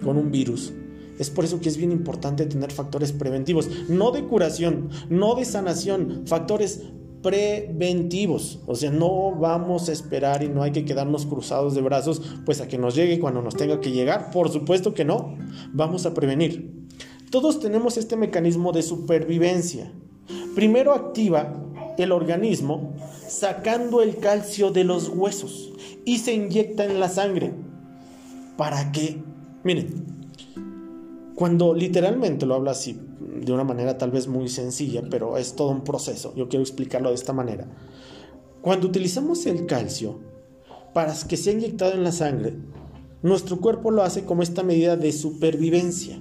con 0.04 0.18
un 0.18 0.32
virus. 0.32 0.74
Es 1.20 1.30
por 1.30 1.44
eso 1.44 1.60
que 1.60 1.68
es 1.68 1.78
bien 1.78 1.92
importante 1.92 2.46
tener 2.46 2.72
factores 2.72 3.12
preventivos, 3.12 3.70
no 3.90 4.12
de 4.12 4.24
curación, 4.24 4.90
no 5.10 5.36
de 5.36 5.46
sanación, 5.46 6.24
factores 6.26 6.84
preventivos. 7.22 8.60
O 8.68 8.76
sea, 8.76 8.92
no 8.92 9.32
vamos 9.36 9.90
a 9.90 9.92
esperar 9.92 10.44
y 10.44 10.50
no 10.50 10.64
hay 10.64 10.72
que 10.72 10.86
quedarnos 10.86 11.26
cruzados 11.26 11.76
de 11.76 11.82
brazos 11.82 12.22
pues 12.46 12.62
a 12.62 12.68
que 12.68 12.78
nos 12.78 12.96
llegue 12.96 13.20
cuando 13.20 13.42
nos 13.42 13.56
tenga 13.56 13.80
que 13.80 13.92
llegar. 13.92 14.32
Por 14.32 14.50
supuesto 14.50 14.94
que 14.94 15.06
no. 15.06 15.36
Vamos 15.74 16.06
a 16.06 16.14
prevenir. 16.14 16.88
Todos 17.30 17.60
tenemos 17.60 17.98
este 17.98 18.16
mecanismo 18.16 18.72
de 18.72 18.82
supervivencia. 18.82 19.92
Primero 20.56 20.94
activa 20.94 21.54
el 21.98 22.12
organismo 22.12 22.94
sacando 23.28 24.02
el 24.02 24.18
calcio 24.18 24.72
de 24.72 24.84
los 24.84 25.10
huesos 25.10 25.72
y 26.06 26.20
se 26.20 26.34
inyecta 26.34 26.86
en 26.86 27.00
la 27.00 27.10
sangre. 27.10 27.54
¿Para 28.56 28.92
qué? 28.92 29.22
Miren, 29.64 30.06
cuando 31.36 31.74
literalmente 31.74 32.46
lo 32.46 32.56
habla 32.56 32.72
así, 32.72 33.00
de 33.20 33.52
una 33.52 33.64
manera 33.64 33.98
tal 33.98 34.12
vez 34.12 34.28
muy 34.28 34.50
sencilla, 34.50 35.04
pero 35.10 35.38
es 35.38 35.56
todo 35.56 35.70
un 35.70 35.84
proceso, 35.84 36.34
yo 36.36 36.48
quiero 36.50 36.64
explicarlo 36.64 37.10
de 37.10 37.16
esta 37.16 37.34
manera. 37.34 37.68
Cuando 38.62 38.88
utilizamos 38.88 39.46
el 39.46 39.66
calcio 39.66 40.20
para 40.94 41.14
que 41.28 41.38
sea 41.38 41.54
inyectado 41.54 41.94
en 41.94 42.04
la 42.04 42.12
sangre, 42.12 42.56
nuestro 43.22 43.60
cuerpo 43.60 43.92
lo 43.92 44.04
hace 44.04 44.26
como 44.26 44.44
esta 44.44 44.64
medida 44.64 44.98
de 44.98 45.12
supervivencia, 45.12 46.20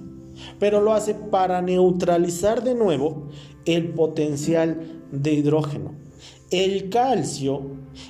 pero 0.59 0.81
lo 0.81 0.93
hace 0.93 1.13
para 1.13 1.61
neutralizar 1.61 2.63
de 2.63 2.75
nuevo 2.75 3.29
el 3.65 3.93
potencial 3.93 5.03
de 5.11 5.33
hidrógeno. 5.33 5.93
El 6.49 6.89
calcio 6.89 7.61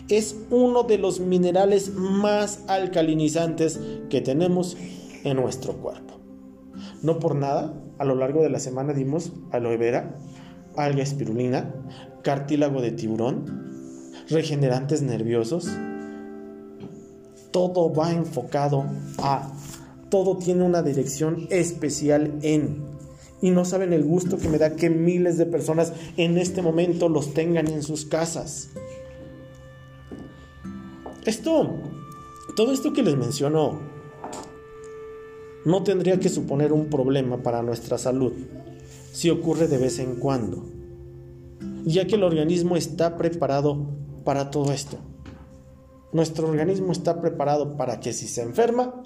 es 0.09 0.37
uno 0.51 0.83
de 0.83 0.97
los 0.97 1.19
minerales 1.19 1.93
más 1.93 2.63
alcalinizantes 2.67 3.79
que 4.09 4.21
tenemos 4.21 4.77
en 5.23 5.37
nuestro 5.37 5.73
cuerpo. 5.77 6.19
No 7.01 7.19
por 7.19 7.35
nada, 7.35 7.73
a 7.99 8.05
lo 8.05 8.15
largo 8.15 8.43
de 8.43 8.49
la 8.49 8.59
semana 8.59 8.93
dimos 8.93 9.31
aloe 9.51 9.77
vera, 9.77 10.15
alga 10.75 11.03
espirulina, 11.03 11.73
cartílago 12.23 12.81
de 12.81 12.91
tiburón, 12.91 13.45
regenerantes 14.29 15.01
nerviosos. 15.01 15.69
Todo 17.51 17.93
va 17.93 18.11
enfocado 18.11 18.85
a, 19.19 19.51
todo 20.09 20.37
tiene 20.37 20.63
una 20.63 20.83
dirección 20.83 21.47
especial 21.49 22.39
en 22.41 22.97
y 23.41 23.51
no 23.51 23.65
saben 23.65 23.93
el 23.93 24.03
gusto 24.03 24.37
que 24.37 24.49
me 24.49 24.57
da 24.57 24.75
que 24.75 24.89
miles 24.89 25.37
de 25.37 25.45
personas 25.45 25.93
en 26.17 26.37
este 26.37 26.61
momento 26.61 27.07
los 27.07 27.33
tengan 27.33 27.67
en 27.67 27.83
sus 27.83 28.05
casas. 28.05 28.69
Esto, 31.25 31.75
todo 32.55 32.71
esto 32.71 32.93
que 32.93 33.03
les 33.03 33.15
menciono, 33.15 33.79
no 35.67 35.83
tendría 35.83 36.17
que 36.17 36.29
suponer 36.29 36.71
un 36.71 36.85
problema 36.85 37.43
para 37.43 37.61
nuestra 37.61 37.97
salud 37.97 38.31
si 39.11 39.29
ocurre 39.29 39.67
de 39.67 39.77
vez 39.77 39.99
en 39.99 40.15
cuando, 40.15 40.63
ya 41.83 42.07
que 42.07 42.15
el 42.15 42.23
organismo 42.23 42.77
está 42.77 43.17
preparado 43.17 43.85
para 44.23 44.49
todo 44.49 44.71
esto. 44.71 44.97
Nuestro 46.13 46.47
organismo 46.47 46.93
está 46.93 47.19
preparado 47.19 47.75
para 47.75 47.99
que 47.99 48.13
si 48.13 48.29
se 48.29 48.43
enferma, 48.43 49.03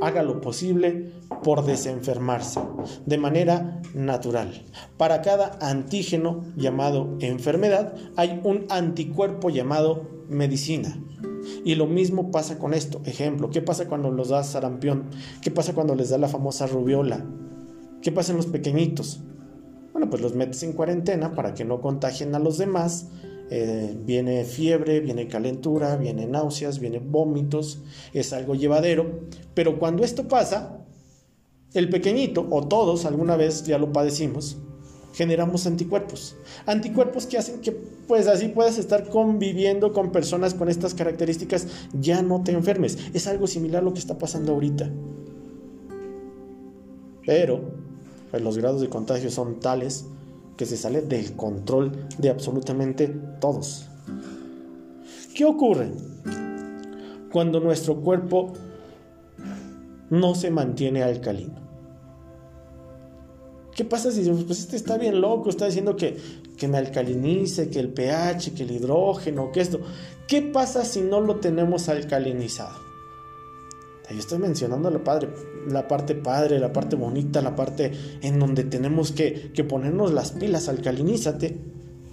haga 0.00 0.22
lo 0.22 0.40
posible 0.40 1.12
por 1.42 1.66
desenfermarse 1.66 2.60
de 3.04 3.18
manera 3.18 3.82
natural. 3.92 4.64
Para 4.96 5.20
cada 5.20 5.58
antígeno 5.60 6.46
llamado 6.56 7.18
enfermedad 7.20 7.94
hay 8.16 8.40
un 8.42 8.64
anticuerpo 8.70 9.50
llamado 9.50 10.08
medicina. 10.30 10.98
Y 11.64 11.74
lo 11.74 11.86
mismo 11.86 12.30
pasa 12.30 12.58
con 12.58 12.74
esto. 12.74 13.00
Ejemplo, 13.04 13.50
¿qué 13.50 13.62
pasa 13.62 13.88
cuando 13.88 14.10
los 14.10 14.28
da 14.28 14.42
sarampión? 14.42 15.04
¿Qué 15.42 15.50
pasa 15.50 15.74
cuando 15.74 15.94
les 15.94 16.10
da 16.10 16.18
la 16.18 16.28
famosa 16.28 16.66
rubiola? 16.66 17.24
¿Qué 18.02 18.12
pasa 18.12 18.32
en 18.32 18.36
los 18.36 18.46
pequeñitos? 18.46 19.20
Bueno, 19.92 20.10
pues 20.10 20.20
los 20.20 20.34
metes 20.34 20.62
en 20.62 20.72
cuarentena 20.72 21.34
para 21.34 21.54
que 21.54 21.64
no 21.64 21.80
contagien 21.80 22.34
a 22.34 22.38
los 22.38 22.58
demás 22.58 23.08
eh, 23.50 23.96
viene 24.04 24.44
fiebre, 24.44 25.00
viene 25.00 25.28
calentura, 25.28 25.96
viene 25.96 26.26
náuseas, 26.26 26.80
viene 26.80 26.98
vómitos, 26.98 27.82
es 28.12 28.32
algo 28.32 28.54
llevadero, 28.54 29.20
pero 29.54 29.78
cuando 29.78 30.02
esto 30.02 30.26
pasa, 30.26 30.78
el 31.74 31.90
pequeñito 31.90 32.46
o 32.50 32.66
todos 32.66 33.04
alguna 33.04 33.36
vez 33.36 33.64
ya 33.64 33.78
lo 33.78 33.92
padecimos, 33.92 34.56
generamos 35.14 35.66
anticuerpos. 35.66 36.36
Anticuerpos 36.66 37.26
que 37.26 37.38
hacen 37.38 37.60
que 37.60 37.72
pues 37.72 38.26
así 38.26 38.48
puedas 38.48 38.78
estar 38.78 39.08
conviviendo 39.08 39.92
con 39.92 40.12
personas 40.12 40.54
con 40.54 40.68
estas 40.68 40.92
características, 40.92 41.68
ya 41.98 42.20
no 42.22 42.42
te 42.42 42.52
enfermes. 42.52 42.98
Es 43.14 43.26
algo 43.26 43.46
similar 43.46 43.82
a 43.82 43.84
lo 43.84 43.94
que 43.94 44.00
está 44.00 44.18
pasando 44.18 44.52
ahorita. 44.52 44.90
Pero 47.24 47.62
pues, 48.30 48.42
los 48.42 48.58
grados 48.58 48.80
de 48.80 48.88
contagio 48.88 49.30
son 49.30 49.60
tales 49.60 50.04
que 50.56 50.66
se 50.66 50.76
sale 50.76 51.00
del 51.00 51.32
control 51.34 51.92
de 52.18 52.30
absolutamente 52.30 53.08
todos. 53.40 53.86
¿Qué 55.34 55.44
ocurre 55.44 55.90
cuando 57.32 57.60
nuestro 57.60 58.00
cuerpo 58.00 58.52
no 60.10 60.34
se 60.34 60.50
mantiene 60.50 61.02
alcalino? 61.02 61.63
¿Qué 63.74 63.84
pasa 63.84 64.12
si 64.12 64.22
pues 64.30 64.60
este 64.60 64.76
está 64.76 64.96
bien 64.98 65.20
loco, 65.20 65.50
está 65.50 65.66
diciendo 65.66 65.96
que, 65.96 66.16
que 66.56 66.68
me 66.68 66.78
alcalinice, 66.78 67.68
que 67.68 67.80
el 67.80 67.88
pH, 67.88 68.54
que 68.54 68.62
el 68.62 68.70
hidrógeno, 68.70 69.50
que 69.50 69.60
esto? 69.60 69.80
¿Qué 70.28 70.42
pasa 70.42 70.84
si 70.84 71.00
no 71.00 71.20
lo 71.20 71.36
tenemos 71.36 71.88
alcalinizado? 71.88 72.84
Yo 74.10 74.18
estoy 74.18 74.38
mencionando 74.38 74.90
la, 74.90 75.00
la 75.68 75.88
parte 75.88 76.14
padre, 76.14 76.58
la 76.58 76.72
parte 76.72 76.94
bonita, 76.94 77.40
la 77.40 77.56
parte 77.56 77.90
en 78.20 78.38
donde 78.38 78.64
tenemos 78.64 79.12
que, 79.12 79.50
que 79.52 79.64
ponernos 79.64 80.12
las 80.12 80.32
pilas, 80.32 80.68
alcalinízate. 80.68 81.58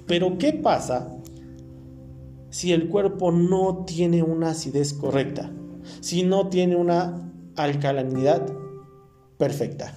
Pero 0.07 0.37
¿qué 0.37 0.53
pasa 0.53 1.15
si 2.49 2.71
el 2.71 2.87
cuerpo 2.87 3.31
no 3.31 3.83
tiene 3.85 4.23
una 4.23 4.51
acidez 4.51 4.93
correcta? 4.93 5.51
Si 5.99 6.23
no 6.23 6.47
tiene 6.47 6.75
una 6.75 7.31
alcalinidad 7.55 8.47
perfecta. 9.37 9.93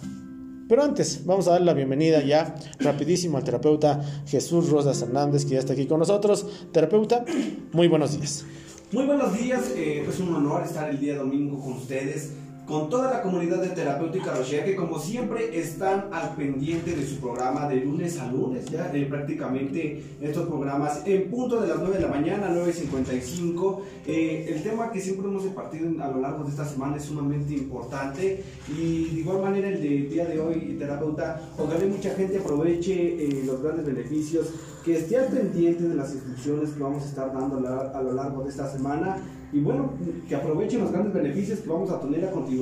Pero 0.67 0.83
antes, 0.83 1.27
vamos 1.27 1.47
a 1.47 1.53
dar 1.53 1.61
la 1.61 1.75
bienvenida 1.75 2.23
ya 2.23 2.55
rapidísimo 2.79 3.37
al 3.37 3.45
terapeuta 3.45 4.01
Jesús 4.27 4.71
Rosas 4.71 5.03
Hernández, 5.03 5.45
que 5.45 5.53
ya 5.55 5.59
está 5.59 5.75
aquí 5.75 5.87
con 5.87 5.99
nosotros. 5.99 6.47
Terapeuta, 6.73 7.25
muy 7.73 7.87
buenos 7.87 8.19
días. 8.19 8.47
Muy 8.91 9.05
buenos 9.05 9.37
días, 9.37 9.73
eh, 9.77 10.07
es 10.09 10.21
un 10.21 10.35
honor 10.35 10.63
estar 10.63 10.89
el 10.89 11.01
día 11.01 11.17
domingo 11.17 11.59
con 11.61 11.75
ustedes, 11.75 12.33
con 12.67 12.89
toda 12.89 13.11
la 13.11 13.23
comunidad 13.23 13.61
de 13.61 13.69
Terapéutica 13.69 14.33
Rochelle, 14.35 14.65
que 14.65 14.75
como 14.75 14.99
siempre 14.99 15.59
están 15.59 16.07
al 16.13 16.35
pendiente 16.35 16.97
de 16.97 17.07
su 17.07 17.21
programa 17.21 17.69
de 17.69 17.77
lunes 17.77 18.19
a 18.19 18.31
lunes, 18.31 18.65
ya 18.67 18.91
eh, 18.95 19.05
prácticamente 19.05 20.03
estos 20.21 20.49
programas 20.49 21.03
en 21.05 21.31
punto 21.31 21.61
de 21.61 21.69
las 21.69 21.79
9 21.79 21.97
de 21.97 22.01
la 22.01 22.09
mañana, 22.09 22.49
9.55. 22.51 23.81
Eh, 24.07 24.47
el 24.49 24.63
tema 24.63 24.91
que 24.91 25.01
siempre 25.01 25.29
hemos 25.29 25.45
impartido 25.45 26.03
a 26.03 26.09
lo 26.09 26.21
largo 26.21 26.45
de 26.45 26.51
esta 26.51 26.65
semana 26.65 26.97
es 26.97 27.05
sumamente 27.05 27.53
importante 27.53 28.43
y 28.69 29.11
de 29.11 29.21
igual 29.21 29.43
manera 29.43 29.69
el 29.69 29.83
de 29.83 29.89
día 30.09 30.25
de 30.25 30.41
hoy, 30.41 30.77
terapeuta, 30.79 31.41
ojalá 31.59 31.85
mucha 31.85 32.15
gente 32.15 32.39
aproveche 32.39 33.45
los 33.45 33.63
grandes 33.63 33.85
beneficios 33.85 34.49
que 34.85 34.97
esté 34.97 35.19
al 35.19 35.27
pendiente 35.27 35.85
de 35.85 35.95
las 35.95 36.13
instrucciones 36.13 36.71
que 36.71 36.83
vamos 36.83 37.03
a 37.03 37.07
estar 37.07 37.33
dando 37.33 37.57
a 37.57 38.03
lo 38.03 38.13
largo 38.13 38.43
de 38.43 38.51
esta 38.51 38.71
semana 38.71 39.17
y 39.55 39.61
bueno, 39.61 39.93
que 40.29 40.35
aprovechen 40.35 40.81
los 40.81 40.91
grandes 40.91 41.15
beneficios 41.15 41.61
que 41.61 41.69
vamos 41.69 41.89
a 41.89 42.01
tener 42.01 42.25
a 42.25 42.33
continuación, 42.33 42.54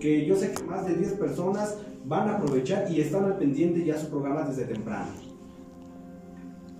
que 0.00 0.26
yo 0.26 0.36
sé 0.36 0.52
que 0.52 0.62
más 0.64 0.86
de 0.86 0.94
10 0.94 1.12
personas 1.14 1.76
van 2.04 2.28
a 2.28 2.36
aprovechar 2.36 2.90
y 2.90 3.00
están 3.00 3.24
al 3.24 3.38
pendiente 3.38 3.84
ya 3.84 3.98
su 3.98 4.08
programa 4.08 4.42
desde 4.42 4.64
temprano. 4.64 5.28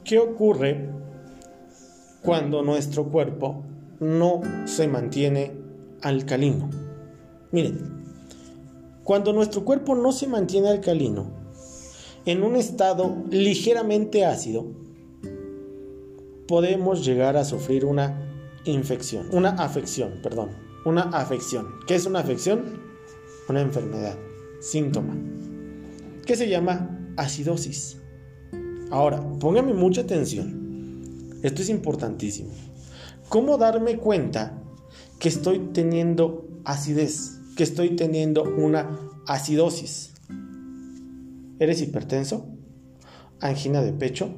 ¿qué 0.08 0.18
ocurre 0.18 0.88
cuando 2.22 2.62
nuestro 2.62 3.04
cuerpo 3.10 3.62
no 4.00 4.40
se 4.64 4.88
mantiene 4.88 5.52
alcalino? 6.00 6.70
Miren, 7.52 8.04
cuando 9.04 9.34
nuestro 9.34 9.66
cuerpo 9.66 9.94
no 9.94 10.12
se 10.12 10.26
mantiene 10.26 10.70
alcalino, 10.70 11.26
en 12.24 12.42
un 12.42 12.56
estado 12.56 13.16
ligeramente 13.30 14.24
ácido, 14.24 14.64
podemos 16.46 17.04
llegar 17.04 17.36
a 17.36 17.44
sufrir 17.44 17.84
una 17.84 18.32
infección, 18.64 19.28
una 19.32 19.50
afección, 19.50 20.20
perdón, 20.22 20.48
una 20.84 21.02
afección. 21.02 21.66
¿Qué 21.86 21.94
es 21.94 22.06
una 22.06 22.20
afección? 22.20 22.80
Una 23.48 23.60
enfermedad, 23.60 24.16
síntoma, 24.60 25.16
que 26.26 26.36
se 26.36 26.48
llama 26.48 27.12
acidosis. 27.16 27.98
Ahora, 28.90 29.22
póngame 29.38 29.74
mucha 29.74 30.02
atención. 30.02 31.38
Esto 31.42 31.62
es 31.62 31.68
importantísimo. 31.68 32.50
¿Cómo 33.28 33.58
darme 33.58 33.98
cuenta 33.98 34.62
que 35.18 35.28
estoy 35.28 35.58
teniendo 35.72 36.48
acidez, 36.64 37.40
que 37.56 37.62
estoy 37.62 37.96
teniendo 37.96 38.42
una 38.42 38.98
acidosis? 39.26 40.14
¿Eres 41.58 41.80
hipertenso? 41.82 42.46
¿Angina 43.40 43.82
de 43.82 43.92
pecho? 43.92 44.30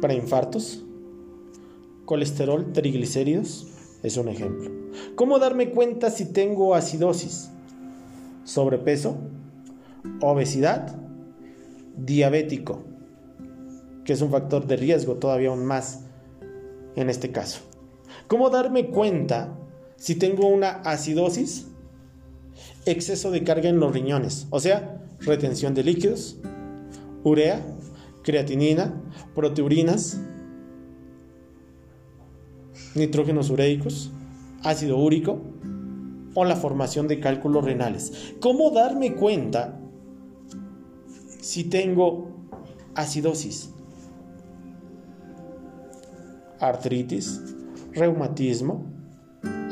¿Para 0.00 0.14
infartos? 0.14 0.86
colesterol, 2.06 2.72
triglicéridos, 2.72 3.66
es 4.02 4.16
un 4.16 4.28
ejemplo. 4.28 4.70
¿Cómo 5.14 5.38
darme 5.38 5.70
cuenta 5.70 6.10
si 6.10 6.26
tengo 6.26 6.74
acidosis? 6.74 7.50
Sobrepeso, 8.44 9.16
obesidad, 10.20 10.96
diabético, 11.96 12.82
que 14.04 14.12
es 14.12 14.22
un 14.22 14.30
factor 14.30 14.66
de 14.66 14.76
riesgo 14.76 15.14
todavía 15.14 15.48
aún 15.48 15.64
más 15.64 16.04
en 16.94 17.10
este 17.10 17.32
caso. 17.32 17.60
¿Cómo 18.28 18.50
darme 18.50 18.88
cuenta 18.88 19.56
si 19.96 20.14
tengo 20.14 20.48
una 20.48 20.70
acidosis? 20.82 21.66
Exceso 22.86 23.30
de 23.30 23.44
carga 23.44 23.68
en 23.68 23.80
los 23.80 23.92
riñones, 23.92 24.46
o 24.50 24.60
sea, 24.60 25.02
retención 25.20 25.74
de 25.74 25.84
líquidos, 25.84 26.38
urea, 27.24 27.60
creatinina, 28.22 28.94
proteurinas, 29.34 30.20
nitrógenos 32.96 33.50
ureicos, 33.50 34.10
ácido 34.62 34.98
úrico 34.98 35.40
o 36.34 36.44
la 36.44 36.56
formación 36.56 37.08
de 37.08 37.20
cálculos 37.20 37.64
renales. 37.64 38.34
¿Cómo 38.40 38.70
darme 38.70 39.14
cuenta 39.14 39.78
si 41.40 41.64
tengo 41.64 42.28
acidosis? 42.94 43.70
Artritis, 46.60 47.40
reumatismo, 47.92 48.84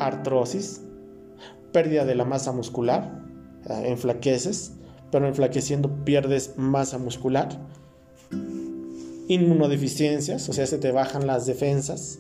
artrosis, 0.01 0.83
pérdida 1.73 2.05
de 2.05 2.15
la 2.15 2.25
masa 2.25 2.53
muscular, 2.53 3.23
eh, 3.69 3.89
enflaqueces, 3.89 4.75
pero 5.11 5.27
enflaqueciendo 5.27 6.05
pierdes 6.05 6.55
masa 6.57 6.99
muscular, 6.99 7.49
inmunodeficiencias, 9.29 10.49
o 10.49 10.53
sea, 10.53 10.67
se 10.67 10.79
te 10.79 10.93
bajan 10.93 11.27
las 11.27 11.47
defensas, 11.47 12.19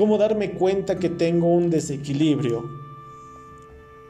¿Cómo 0.00 0.16
darme 0.16 0.52
cuenta 0.52 0.98
que 0.98 1.10
tengo 1.10 1.46
un 1.48 1.68
desequilibrio 1.68 2.64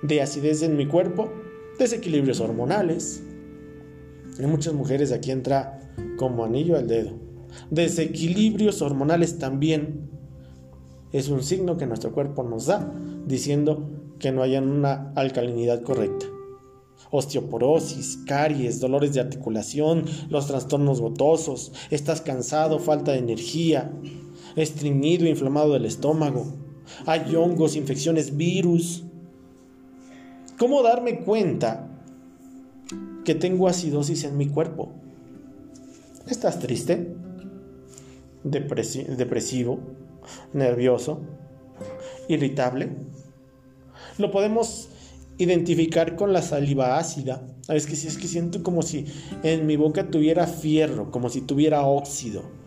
de 0.03 0.23
acidez 0.23 0.63
en 0.63 0.77
mi 0.77 0.87
cuerpo? 0.87 1.33
Desequilibrios 1.81 2.39
hormonales. 2.39 3.25
En 4.39 4.49
muchas 4.49 4.73
mujeres 4.73 5.11
aquí 5.11 5.33
entra 5.33 5.93
como 6.17 6.45
anillo 6.45 6.77
al 6.77 6.87
dedo. 6.87 7.19
Desequilibrios 7.73 8.83
hormonales 8.83 9.41
también 9.41 10.09
es 11.11 11.29
un 11.29 11.43
signo 11.43 11.77
que 11.77 11.87
nuestro 11.87 12.13
cuerpo 12.13 12.45
nos 12.45 12.67
da 12.67 12.95
diciendo 13.27 13.91
que 14.21 14.31
no 14.31 14.45
haya 14.45 14.63
una 14.63 15.13
alcalinidad 15.17 15.83
correcta. 15.83 16.25
Osteoporosis, 17.11 18.21
caries, 18.29 18.79
dolores 18.79 19.15
de 19.15 19.23
articulación, 19.23 20.05
los 20.29 20.47
trastornos 20.47 21.01
gotosos, 21.01 21.73
estás 21.91 22.21
cansado, 22.21 22.79
falta 22.79 23.11
de 23.11 23.19
energía, 23.19 23.91
estreñido, 24.57 25.27
inflamado 25.27 25.75
del 25.75 25.85
estómago. 25.85 26.47
Hay 27.07 27.35
hongos, 27.37 27.77
infecciones, 27.77 28.37
virus. 28.37 29.05
¿Cómo 30.59 30.83
darme 30.83 31.21
cuenta 31.21 31.89
que 33.25 33.35
tengo 33.35 33.69
acidosis 33.69 34.25
en 34.25 34.37
mi 34.37 34.49
cuerpo? 34.49 34.93
¿Estás 36.29 36.59
triste? 36.59 37.15
¿Depresivo? 38.45 39.81
¿Nervioso? 40.53 41.21
¿Irritable? 42.29 42.91
Lo 44.19 44.31
podemos 44.31 44.89
identificar 45.39 46.17
con 46.17 46.33
la 46.33 46.43
saliva 46.43 46.99
ácida. 46.99 47.43
Es 47.69 47.87
que, 47.87 47.95
es 47.95 48.19
que 48.19 48.29
siento 48.29 48.63
como 48.63 48.83
si 48.83 49.07
en 49.43 49.67
mi 49.67 49.77
boca 49.77 50.11
tuviera 50.11 50.47
fierro, 50.47 51.11
como 51.11 51.29
si 51.31 51.41
tuviera 51.41 51.87
óxido. 51.87 52.60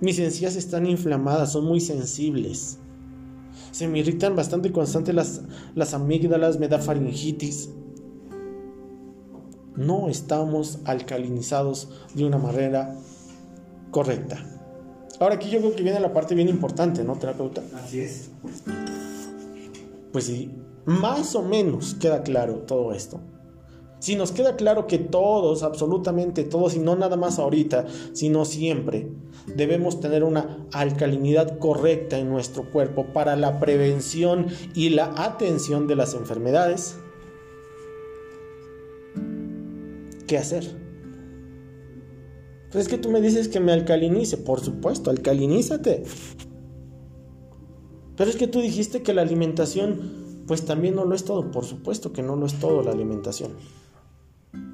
Mis 0.00 0.18
encías 0.18 0.56
están 0.56 0.86
inflamadas, 0.86 1.52
son 1.52 1.64
muy 1.64 1.80
sensibles. 1.80 2.78
Se 3.70 3.88
me 3.88 4.00
irritan 4.00 4.36
bastante 4.36 4.72
constante 4.72 5.12
las, 5.12 5.42
las 5.74 5.94
amígdalas, 5.94 6.58
me 6.58 6.68
da 6.68 6.78
faringitis. 6.78 7.70
No 9.74 10.08
estamos 10.08 10.78
alcalinizados 10.84 11.88
de 12.14 12.24
una 12.24 12.38
manera 12.38 12.96
correcta. 13.90 14.38
Ahora 15.18 15.36
aquí 15.36 15.48
yo 15.48 15.60
creo 15.60 15.74
que 15.74 15.82
viene 15.82 16.00
la 16.00 16.12
parte 16.12 16.34
bien 16.34 16.48
importante, 16.48 17.02
¿no, 17.02 17.16
terapeuta? 17.16 17.62
Así 17.82 18.00
es. 18.00 18.30
Pues 20.12 20.24
sí, 20.24 20.54
más 20.84 21.34
o 21.34 21.42
menos 21.42 21.94
queda 21.94 22.22
claro 22.22 22.60
todo 22.60 22.92
esto. 22.92 23.20
Si 23.98 24.14
nos 24.14 24.30
queda 24.30 24.56
claro 24.56 24.86
que 24.86 24.98
todos, 24.98 25.62
absolutamente 25.62 26.44
todos, 26.44 26.76
y 26.76 26.78
no 26.78 26.96
nada 26.96 27.16
más 27.16 27.38
ahorita, 27.38 27.86
sino 28.12 28.44
siempre, 28.44 29.10
debemos 29.46 30.00
tener 30.00 30.24
una 30.24 30.66
alcalinidad 30.72 31.58
correcta 31.58 32.18
en 32.18 32.28
nuestro 32.28 32.70
cuerpo 32.70 33.06
para 33.12 33.36
la 33.36 33.60
prevención 33.60 34.46
y 34.74 34.90
la 34.90 35.12
atención 35.16 35.86
de 35.86 35.96
las 35.96 36.14
enfermedades, 36.14 36.96
¿qué 40.26 40.38
hacer? 40.38 40.64
Pues 42.70 42.86
es 42.86 42.88
que 42.88 42.98
tú 42.98 43.10
me 43.10 43.20
dices 43.20 43.48
que 43.48 43.60
me 43.60 43.72
alcalinice, 43.72 44.36
por 44.36 44.60
supuesto, 44.60 45.10
alcalinízate. 45.10 46.04
Pero 48.16 48.30
es 48.30 48.36
que 48.36 48.48
tú 48.48 48.60
dijiste 48.60 49.02
que 49.02 49.14
la 49.14 49.22
alimentación, 49.22 50.44
pues 50.46 50.64
también 50.64 50.96
no 50.96 51.04
lo 51.04 51.14
es 51.14 51.24
todo, 51.24 51.50
por 51.50 51.64
supuesto 51.64 52.12
que 52.12 52.22
no 52.22 52.34
lo 52.34 52.46
es 52.46 52.58
todo 52.58 52.82
la 52.82 52.92
alimentación. 52.92 53.52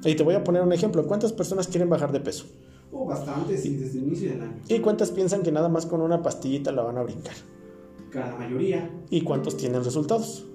Y 0.03 0.15
te 0.15 0.23
voy 0.23 0.35
a 0.35 0.43
poner 0.43 0.61
un 0.61 0.73
ejemplo. 0.73 1.05
¿Cuántas 1.07 1.33
personas 1.33 1.67
quieren 1.67 1.89
bajar 1.89 2.11
de 2.11 2.19
peso? 2.19 2.45
Oh, 2.93 3.05
bastantes, 3.05 3.65
y 3.65 3.75
desde 3.75 3.99
el 3.99 4.07
inicio 4.07 4.29
del 4.29 4.41
año. 4.41 4.59
¿Y 4.67 4.79
cuántas 4.79 5.11
piensan 5.11 5.41
que 5.41 5.51
nada 5.51 5.67
más 5.67 5.85
con 5.85 6.01
una 6.01 6.21
pastillita 6.21 6.71
la 6.71 6.83
van 6.83 6.97
a 6.97 7.03
brincar? 7.03 7.33
La 8.13 8.35
mayoría. 8.37 8.89
¿Y 9.09 9.21
cuántos 9.21 9.57
tienen 9.57 9.83
resultados? 9.83 10.45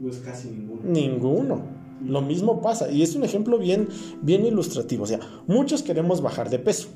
Pues 0.00 0.18
casi 0.18 0.50
ninguno. 0.50 0.82
Ninguno. 0.84 1.62
Lo 2.04 2.22
mismo 2.22 2.60
pasa. 2.60 2.90
Y 2.90 3.02
es 3.02 3.16
un 3.16 3.24
ejemplo 3.24 3.58
bien, 3.58 3.88
bien 4.22 4.46
ilustrativo. 4.46 5.04
O 5.04 5.06
sea, 5.06 5.20
muchos 5.46 5.82
queremos 5.82 6.20
bajar 6.20 6.50
de 6.50 6.58
peso. 6.58 6.88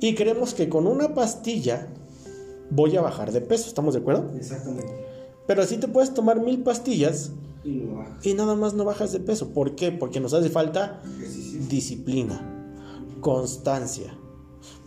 Y 0.00 0.14
creemos 0.14 0.54
que 0.54 0.68
con 0.68 0.86
una 0.86 1.14
pastilla 1.14 1.88
voy 2.70 2.96
a 2.96 3.02
bajar 3.02 3.32
de 3.32 3.40
peso. 3.40 3.68
¿Estamos 3.68 3.94
de 3.94 4.00
acuerdo? 4.00 4.30
Exactamente. 4.36 4.92
Pero 5.46 5.62
así 5.62 5.76
te 5.76 5.88
puedes 5.88 6.14
tomar 6.14 6.40
mil 6.40 6.62
pastillas 6.62 7.32
y, 8.22 8.34
nada 8.34 8.54
más 8.54 8.74
no 8.74 8.84
bajas 8.84 9.12
de 9.12 9.20
peso. 9.20 9.52
¿Por 9.52 9.74
qué? 9.74 9.92
Porque 9.92 10.20
nos 10.20 10.34
hace 10.34 10.50
falta 10.50 11.02
disciplina, 11.68 12.53
constancia, 13.24 14.14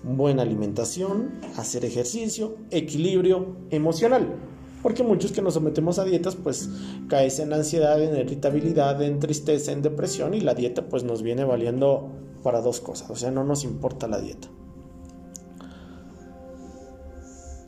buena 0.04 0.44
alimentación, 0.44 1.42
hacer 1.58 1.84
ejercicio, 1.86 2.56
equilibrio 2.70 3.58
emocional. 3.72 4.36
Porque 4.84 5.02
muchos 5.02 5.32
que 5.32 5.42
nos 5.42 5.56
sometemos 5.56 5.98
a 5.98 6.04
dietas 6.04 6.36
pues 6.36 6.70
caes 7.10 7.40
en 7.40 7.52
ansiedad, 7.52 8.00
en 8.00 8.16
irritabilidad, 8.16 9.02
en 9.02 9.18
tristeza, 9.18 9.72
en 9.72 9.82
depresión 9.82 10.36
y 10.36 10.42
la 10.42 10.54
dieta 10.54 10.88
pues 10.88 11.04
nos 11.04 11.24
viene 11.24 11.46
valiendo 11.46 12.12
para 12.44 12.62
dos 12.62 12.80
cosas. 12.80 13.10
O 13.10 13.16
sea, 13.16 13.32
no 13.32 13.44
nos 13.44 13.64
importa 13.64 14.08
la 14.08 14.22
dieta. 14.22 14.48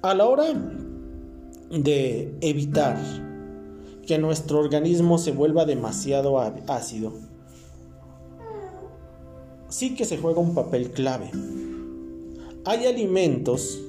A 0.04 0.14
la 0.14 0.28
hora 0.28 0.54
de 1.72 2.38
evitar 2.42 2.96
que 4.06 4.20
nuestro 4.20 4.60
organismo 4.60 5.18
se 5.18 5.32
vuelva 5.32 5.66
demasiado 5.66 6.40
ácido, 6.68 7.29
sí 9.70 9.96
que 9.96 10.06
se 10.06 10.18
juega 10.18 10.40
un 10.40 10.54
papel 10.54 10.92
clave. 10.92 11.32
Hay 12.66 12.86
alimentos 12.86 13.82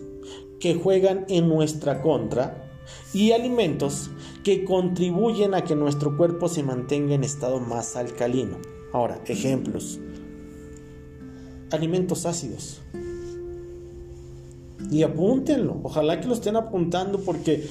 que 0.60 0.74
juegan 0.74 1.24
en 1.28 1.48
nuestra 1.48 2.02
contra 2.02 2.70
y 3.12 3.32
alimentos 3.32 4.10
que 4.44 4.64
contribuyen 4.64 5.54
a 5.54 5.64
que 5.64 5.74
nuestro 5.74 6.16
cuerpo 6.16 6.48
se 6.48 6.62
mantenga 6.62 7.14
en 7.14 7.24
estado 7.24 7.60
más 7.60 7.96
alcalino. 7.96 8.58
Ahora, 8.92 9.20
ejemplos. 9.26 9.98
Alimentos 11.70 12.26
ácidos. 12.26 12.80
Y 14.90 15.02
apúntenlo, 15.02 15.78
ojalá 15.82 16.20
que 16.20 16.26
lo 16.26 16.34
estén 16.34 16.56
apuntando 16.56 17.20
porque 17.20 17.68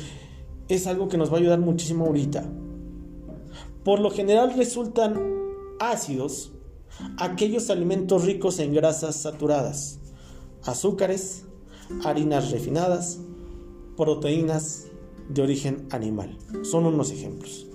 es 0.68 0.88
algo 0.88 1.10
que 1.10 1.18
nos 1.18 1.32
va 1.32 1.38
a 1.38 1.40
ayudar 1.40 1.60
muchísimo 1.60 2.06
ahorita. 2.06 2.46
Por 3.84 4.00
lo 4.00 4.12
general 4.12 4.54
resultan 4.56 5.20
ácidos 5.80 6.52
aquellos 7.18 7.70
alimentos 7.70 8.26
ricos 8.26 8.60
en 8.60 8.74
grasas 8.74 9.16
saturadas, 9.16 10.00
azúcares, 10.64 11.46
harinas 12.04 12.52
refinadas, 12.52 13.20
proteínas 13.98 14.88
de 15.30 15.42
origen 15.42 15.88
animal. 15.92 16.38
Son 16.64 16.86
unos 16.86 17.12
ejemplos. 17.12 17.68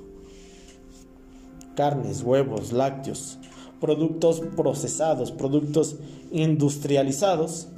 Carnes, 1.76 2.22
huevos, 2.22 2.72
lácteos, 2.72 3.38
productos 3.80 4.40
procesados, 4.56 5.32
productos 5.32 5.96
industrializados, 6.30 7.68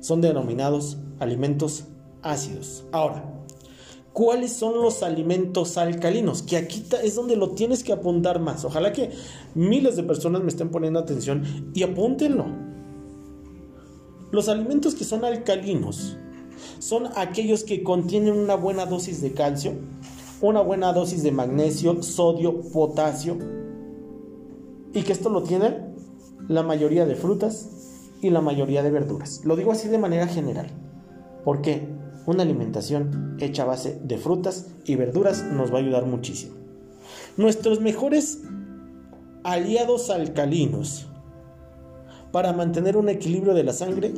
son 0.00 0.20
denominados 0.20 0.98
alimentos 1.18 1.84
ácidos. 2.22 2.84
Ahora, 2.92 3.33
¿cuáles 4.14 4.52
son 4.52 4.80
los 4.80 5.02
alimentos 5.02 5.76
alcalinos? 5.76 6.42
Que 6.42 6.56
aquí 6.56 6.86
es 7.02 7.16
donde 7.16 7.36
lo 7.36 7.50
tienes 7.50 7.84
que 7.84 7.92
apuntar 7.92 8.40
más. 8.40 8.64
Ojalá 8.64 8.92
que 8.92 9.10
miles 9.54 9.96
de 9.96 10.04
personas 10.04 10.40
me 10.42 10.48
estén 10.48 10.70
poniendo 10.70 11.00
atención 11.00 11.42
y 11.74 11.82
apúntenlo. 11.82 12.46
Los 14.30 14.48
alimentos 14.48 14.94
que 14.94 15.04
son 15.04 15.24
alcalinos 15.24 16.16
son 16.78 17.08
aquellos 17.16 17.64
que 17.64 17.82
contienen 17.82 18.34
una 18.38 18.54
buena 18.54 18.86
dosis 18.86 19.20
de 19.20 19.32
calcio, 19.32 19.74
una 20.40 20.60
buena 20.60 20.92
dosis 20.92 21.22
de 21.22 21.32
magnesio, 21.32 22.02
sodio, 22.02 22.62
potasio, 22.72 23.36
y 24.92 25.02
que 25.02 25.12
esto 25.12 25.28
lo 25.28 25.42
tienen 25.42 25.94
la 26.48 26.62
mayoría 26.62 27.04
de 27.04 27.16
frutas 27.16 27.68
y 28.22 28.30
la 28.30 28.40
mayoría 28.40 28.84
de 28.84 28.90
verduras. 28.90 29.44
Lo 29.44 29.56
digo 29.56 29.72
así 29.72 29.88
de 29.88 29.98
manera 29.98 30.28
general, 30.28 30.68
porque 31.44 31.93
una 32.26 32.42
alimentación 32.42 33.36
hecha 33.40 33.62
a 33.62 33.66
base 33.66 34.00
de 34.02 34.18
frutas 34.18 34.68
y 34.84 34.96
verduras 34.96 35.44
nos 35.44 35.72
va 35.72 35.76
a 35.76 35.80
ayudar 35.80 36.06
muchísimo. 36.06 36.54
Nuestros 37.36 37.80
mejores 37.80 38.42
aliados 39.42 40.10
alcalinos 40.10 41.06
para 42.32 42.52
mantener 42.52 42.96
un 42.96 43.08
equilibrio 43.08 43.54
de 43.54 43.64
la 43.64 43.72
sangre 43.72 44.12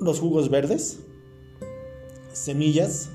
los 0.00 0.20
jugos 0.20 0.50
verdes, 0.50 1.00
semillas, 2.32 3.10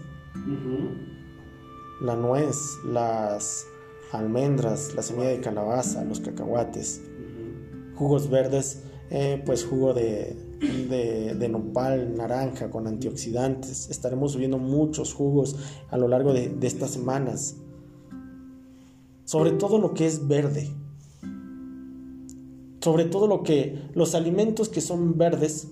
la 2.02 2.16
nuez, 2.16 2.58
las 2.86 3.66
almendras, 4.12 4.96
la 4.96 5.04
semilla 5.04 5.30
de 5.30 5.40
calabaza, 5.40 6.04
los 6.04 6.20
cacahuates, 6.20 7.02
jugos 7.96 8.30
verdes, 8.30 8.84
eh, 9.12 9.42
pues 9.46 9.66
jugo 9.66 9.94
de, 9.94 10.36
de, 10.60 11.50
nopal, 11.50 12.16
naranja 12.16 12.70
con 12.70 12.88
antioxidantes. 12.88 13.90
Estaremos 13.90 14.34
subiendo 14.34 14.58
muchos 14.58 15.14
jugos 15.14 15.56
a 15.90 15.98
lo 15.98 16.08
largo 16.08 16.34
de, 16.34 16.50
de 16.50 16.68
estas 16.68 16.92
semanas. 16.92 17.58
Sobre 19.26 19.52
todo 19.52 19.80
lo 19.80 19.94
que 19.94 20.06
es 20.06 20.28
verde. 20.28 20.70
Sobre 22.82 23.06
todo 23.06 23.28
lo 23.28 23.44
que 23.44 23.90
los 23.94 24.16
alimentos 24.16 24.70
que 24.70 24.82
son 24.82 25.18
verdes 25.18 25.68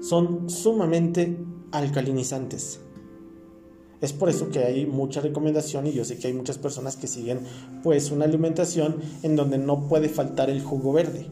son 0.00 0.50
sumamente 0.50 1.38
alcalinizantes. 1.72 2.80
Es 4.00 4.12
por 4.12 4.28
eso 4.28 4.50
que 4.50 4.58
hay 4.58 4.84
mucha 4.84 5.22
recomendación 5.22 5.86
y 5.86 5.92
yo 5.92 6.04
sé 6.04 6.18
que 6.18 6.26
hay 6.26 6.34
muchas 6.34 6.58
personas 6.58 6.96
que 6.96 7.06
siguen 7.06 7.40
pues 7.82 8.10
una 8.10 8.26
alimentación 8.26 8.96
en 9.22 9.34
donde 9.34 9.56
no 9.56 9.88
puede 9.88 10.10
faltar 10.10 10.50
el 10.50 10.60
jugo 10.60 10.92
verde. 10.92 11.26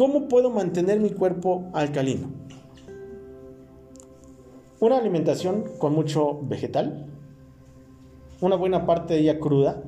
¿Cómo 0.00 0.28
puedo 0.28 0.48
mantener 0.48 0.98
mi 0.98 1.10
cuerpo 1.10 1.68
alcalino? 1.74 2.30
Una 4.80 4.96
alimentación 4.96 5.64
con 5.76 5.92
mucho 5.92 6.40
vegetal, 6.40 7.06
una 8.40 8.56
buena 8.56 8.86
parte 8.86 9.12
de 9.12 9.20
ella 9.20 9.38
cruda. 9.38 9.82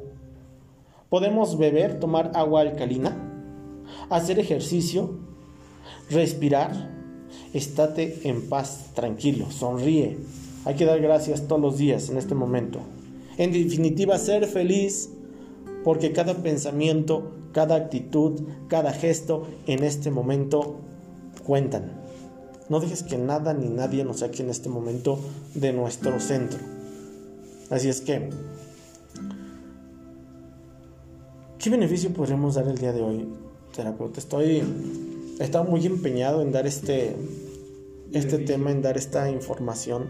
Podemos 1.09 1.57
beber, 1.57 1.99
tomar 1.99 2.31
agua 2.35 2.61
alcalina, 2.61 3.17
hacer 4.11 4.39
ejercicio, 4.39 5.19
respirar, 6.11 6.91
estate 7.55 8.29
en 8.29 8.51
paz, 8.51 8.91
tranquilo, 8.93 9.51
sonríe. 9.51 10.19
Hay 10.67 10.75
que 10.75 10.85
dar 10.85 11.01
gracias 11.01 11.49
todos 11.49 11.63
los 11.63 11.79
días 11.79 12.11
en 12.11 12.19
este 12.19 12.35
momento. 12.35 12.81
En 13.39 13.51
definitiva, 13.51 14.19
ser 14.19 14.45
feliz 14.45 15.09
porque 15.85 16.13
cada 16.13 16.35
pensamiento, 16.35 17.33
cada 17.53 17.77
actitud, 17.77 18.41
cada 18.69 18.93
gesto 18.93 19.47
en 19.67 19.85
este 19.85 20.11
momento 20.11 20.77
cuentan. 21.45 22.01
No 22.69 22.81
dejes 22.81 23.03
que 23.03 23.19
nada 23.19 23.53
ni 23.55 23.69
nadie 23.69 24.05
nos 24.05 24.21
saque 24.21 24.43
en 24.43 24.51
este 24.51 24.69
momento 24.69 25.19
de 25.55 25.73
nuestro 25.73 26.19
centro. 26.21 26.59
Así 27.71 27.89
es 27.89 28.01
que, 28.01 28.31
¿qué 31.59 31.71
beneficio 31.71 32.13
podremos 32.13 32.55
dar 32.55 32.69
el 32.69 32.79
día 32.79 32.93
de 32.93 33.03
hoy, 33.03 33.29
terapeuta? 33.75 34.21
Estoy 34.21 34.63
he 35.39 35.45
estado 35.45 35.65
muy 35.65 35.85
empeñado 35.87 36.43
en 36.43 36.53
dar 36.53 36.67
este, 36.67 37.17
este 38.13 38.39
tema, 38.39 38.71
en 38.71 38.83
dar 38.83 38.97
esta 38.97 39.31
información 39.31 40.09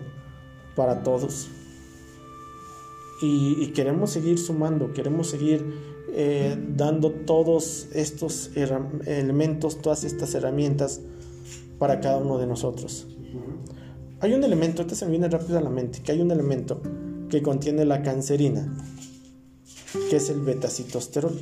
para 0.76 1.02
todos. 1.02 1.48
Y, 3.22 3.68
queremos 3.68 4.10
seguir 4.10 4.38
sumando, 4.38 4.92
queremos 4.92 5.30
seguir 5.30 5.91
eh, 6.14 6.56
dando 6.76 7.10
todos 7.10 7.88
estos 7.94 8.50
elementos, 8.54 9.80
todas 9.80 10.04
estas 10.04 10.34
herramientas 10.34 11.00
para 11.78 12.00
cada 12.00 12.18
uno 12.18 12.38
de 12.38 12.46
nosotros. 12.46 13.06
Hay 14.20 14.34
un 14.34 14.44
elemento, 14.44 14.82
este 14.82 14.94
se 14.94 15.04
me 15.06 15.12
viene 15.12 15.28
rápido 15.28 15.58
a 15.58 15.62
la 15.62 15.70
mente, 15.70 16.00
que 16.00 16.12
hay 16.12 16.20
un 16.20 16.30
elemento 16.30 16.80
que 17.28 17.42
contiene 17.42 17.84
la 17.84 18.02
cancerina, 18.02 18.76
que 20.10 20.16
es 20.16 20.28
el 20.28 20.40
betacitosterol. 20.42 21.32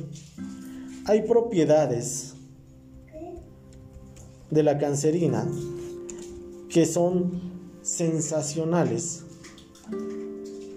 Hay 1.05 1.23
propiedades 1.23 2.33
de 4.49 4.63
la 4.63 4.77
cancerina 4.77 5.47
que 6.69 6.85
son 6.85 7.41
sensacionales 7.81 9.25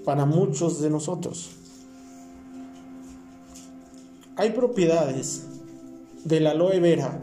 para 0.05 0.27
muchos 0.27 0.81
de 0.81 0.91
nosotros. 0.91 1.54
Hay 4.37 4.51
propiedades 4.51 5.47
del 6.25 6.47
aloe 6.47 6.81
vera 6.81 7.21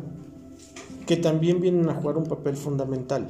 que 1.06 1.18
también 1.18 1.60
vienen 1.60 1.90
a 1.90 1.96
jugar 1.96 2.18
un 2.18 2.26
papel 2.26 2.56
fundamental. 2.56 3.28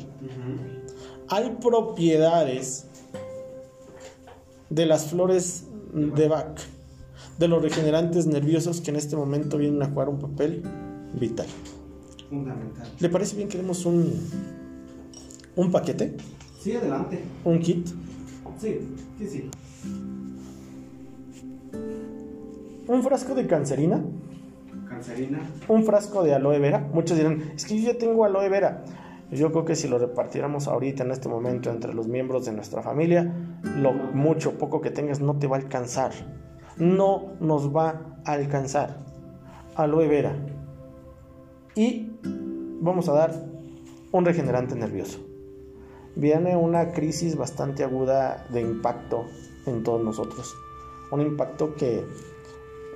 Hay 1.29 1.57
propiedades 1.61 2.85
de 4.69 4.85
las 4.85 5.07
flores 5.07 5.65
de 5.93 6.27
Bach, 6.27 6.59
de 7.39 7.47
los 7.47 7.61
regenerantes 7.61 8.27
nerviosos 8.27 8.81
que 8.81 8.91
en 8.91 8.97
este 8.97 9.15
momento 9.15 9.57
vienen 9.57 9.81
a 9.81 9.87
jugar 9.87 10.09
un 10.09 10.19
papel 10.19 10.63
vital. 11.19 11.47
Fundamental. 12.29 12.87
¿Le 12.99 13.09
parece 13.09 13.35
bien 13.35 13.49
que 13.49 13.57
demos 13.57 13.85
un, 13.85 14.13
un 15.55 15.71
paquete? 15.71 16.15
Sí, 16.61 16.75
adelante. 16.75 17.23
¿Un 17.43 17.59
kit? 17.59 17.87
Sí, 18.59 18.79
sí, 19.17 19.27
sí. 19.27 19.49
Un 22.91 23.03
frasco 23.03 23.33
de 23.35 23.47
cancerina. 23.47 24.03
Cancerina. 24.89 25.39
Un 25.69 25.85
frasco 25.85 26.23
de 26.23 26.33
aloe 26.33 26.59
vera. 26.59 26.89
Muchos 26.93 27.15
dirán, 27.17 27.53
es 27.55 27.63
que 27.63 27.79
yo 27.79 27.93
ya 27.93 27.97
tengo 27.97 28.25
aloe 28.25 28.49
vera. 28.49 28.83
Yo 29.31 29.49
creo 29.53 29.63
que 29.63 29.77
si 29.77 29.87
lo 29.87 29.97
repartiéramos 29.97 30.67
ahorita 30.67 31.05
en 31.05 31.11
este 31.11 31.29
momento 31.29 31.69
entre 31.69 31.93
los 31.93 32.09
miembros 32.09 32.43
de 32.43 32.51
nuestra 32.51 32.81
familia, 32.81 33.33
lo 33.77 33.93
mucho 33.93 34.57
poco 34.57 34.81
que 34.81 34.91
tengas 34.91 35.21
no 35.21 35.39
te 35.39 35.47
va 35.47 35.55
a 35.55 35.59
alcanzar. 35.61 36.11
No 36.75 37.31
nos 37.39 37.73
va 37.73 38.17
a 38.25 38.33
alcanzar. 38.33 38.97
Aloe 39.75 40.09
vera 40.09 40.35
y 41.75 42.11
vamos 42.81 43.07
a 43.07 43.13
dar 43.13 43.33
un 44.11 44.25
regenerante 44.25 44.75
nervioso. 44.75 45.19
Viene 46.17 46.57
una 46.57 46.91
crisis 46.91 47.37
bastante 47.37 47.85
aguda 47.85 48.45
de 48.49 48.59
impacto 48.59 49.27
en 49.65 49.81
todos 49.81 50.03
nosotros. 50.03 50.53
Un 51.09 51.21
impacto 51.21 51.73
que 51.75 52.03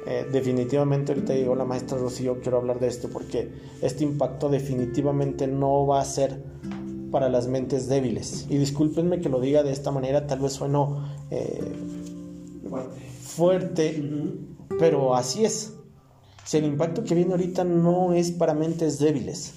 eh, 0.07 0.27
definitivamente 0.31 1.13
ahorita 1.13 1.33
llegó 1.33 1.55
la 1.55 1.65
maestra 1.65 1.97
Rocío, 1.97 2.39
quiero 2.39 2.57
hablar 2.57 2.79
de 2.79 2.87
esto 2.87 3.09
porque 3.09 3.51
este 3.81 4.03
impacto 4.03 4.49
definitivamente 4.49 5.47
no 5.47 5.87
va 5.87 6.01
a 6.01 6.05
ser 6.05 6.43
para 7.11 7.29
las 7.29 7.47
mentes 7.47 7.87
débiles. 7.87 8.45
Y 8.49 8.57
discúlpenme 8.57 9.19
que 9.19 9.29
lo 9.29 9.39
diga 9.39 9.63
de 9.63 9.71
esta 9.71 9.91
manera, 9.91 10.27
tal 10.27 10.39
vez 10.39 10.53
sueno 10.53 11.09
eh, 11.31 11.73
fuerte, 13.21 14.03
pero 14.77 15.15
así 15.15 15.45
es. 15.45 15.73
Si 16.43 16.57
el 16.57 16.65
impacto 16.65 17.03
que 17.03 17.15
viene 17.15 17.31
ahorita 17.31 17.63
no 17.63 18.13
es 18.13 18.31
para 18.31 18.53
mentes 18.53 18.99
débiles, 18.99 19.53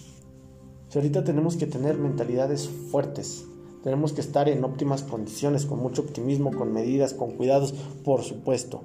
si 0.89 0.99
ahorita 0.99 1.25
tenemos 1.25 1.57
que 1.57 1.67
tener 1.67 1.99
mentalidades 1.99 2.69
fuertes, 2.91 3.45
tenemos 3.83 4.13
que 4.13 4.23
estar 4.23 4.49
en 4.49 4.65
óptimas 4.65 5.03
condiciones, 5.03 5.67
con 5.67 5.81
mucho 5.81 6.03
optimismo, 6.03 6.51
con 6.51 6.73
medidas, 6.73 7.13
con 7.13 7.33
cuidados, 7.33 7.75
por 8.05 8.23
supuesto. 8.23 8.85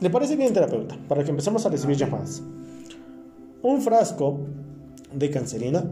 ¿Le 0.00 0.10
parece 0.10 0.36
bien, 0.36 0.52
terapeuta? 0.52 0.96
Para 1.08 1.24
que 1.24 1.30
empecemos 1.30 1.64
a 1.64 1.70
recibir 1.70 1.96
llamadas. 1.96 2.42
Un 3.62 3.80
frasco 3.80 4.40
de 5.12 5.30
cancerina, 5.30 5.84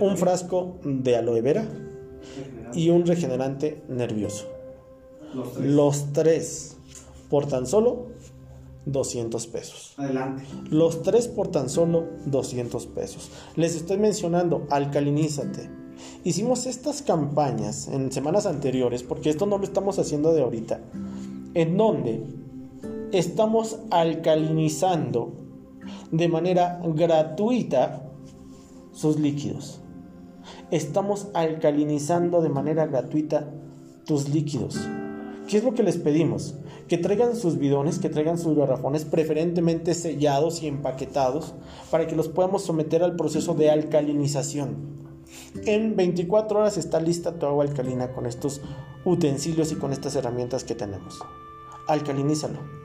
un 0.00 0.16
frasco 0.16 0.78
de 0.84 1.16
aloe 1.16 1.42
vera 1.42 1.68
y 2.72 2.90
un 2.90 3.06
regenerante 3.06 3.82
nervioso. 3.88 4.46
Los 5.34 5.52
tres. 5.52 5.66
Los 5.66 6.12
tres 6.12 6.76
por 7.28 7.46
tan 7.46 7.66
solo 7.66 8.06
200 8.86 9.46
pesos. 9.48 9.94
Adelante. 9.98 10.44
Los 10.70 11.02
tres 11.02 11.28
por 11.28 11.48
tan 11.48 11.68
solo 11.68 12.06
200 12.26 12.86
pesos. 12.86 13.30
Les 13.56 13.76
estoy 13.76 13.98
mencionando, 13.98 14.66
alcalinízate. 14.70 15.68
Hicimos 16.24 16.66
estas 16.66 17.02
campañas 17.02 17.88
en 17.88 18.10
semanas 18.10 18.46
anteriores, 18.46 19.02
porque 19.02 19.30
esto 19.30 19.46
no 19.46 19.58
lo 19.58 19.64
estamos 19.64 19.98
haciendo 19.98 20.32
de 20.32 20.42
ahorita, 20.42 20.80
en 21.54 21.76
donde 21.76 22.22
estamos 23.12 23.78
alcalinizando 23.90 25.32
de 26.10 26.28
manera 26.28 26.80
gratuita 26.84 28.10
sus 28.92 29.18
líquidos. 29.18 29.80
Estamos 30.70 31.28
alcalinizando 31.34 32.42
de 32.42 32.48
manera 32.48 32.86
gratuita 32.86 33.50
tus 34.04 34.28
líquidos. 34.28 34.78
¿Qué 35.46 35.58
es 35.58 35.64
lo 35.64 35.74
que 35.74 35.82
les 35.82 35.96
pedimos? 35.96 36.56
Que 36.88 36.98
traigan 36.98 37.36
sus 37.36 37.58
bidones, 37.58 37.98
que 37.98 38.10
traigan 38.10 38.38
sus 38.38 38.56
garrafones, 38.56 39.04
preferentemente 39.04 39.94
sellados 39.94 40.62
y 40.62 40.66
empaquetados, 40.66 41.54
para 41.90 42.06
que 42.06 42.16
los 42.16 42.28
podamos 42.28 42.62
someter 42.62 43.02
al 43.02 43.16
proceso 43.16 43.54
de 43.54 43.70
alcalinización. 43.70 44.98
En 45.64 45.96
24 45.96 46.58
horas 46.58 46.76
está 46.76 47.00
lista 47.00 47.38
tu 47.38 47.46
agua 47.46 47.64
alcalina 47.64 48.12
con 48.12 48.26
estos 48.26 48.60
utensilios 49.04 49.72
y 49.72 49.76
con 49.76 49.92
estas 49.92 50.16
herramientas 50.16 50.64
que 50.64 50.74
tenemos. 50.74 51.18
Alcalinízalo. 51.86 52.77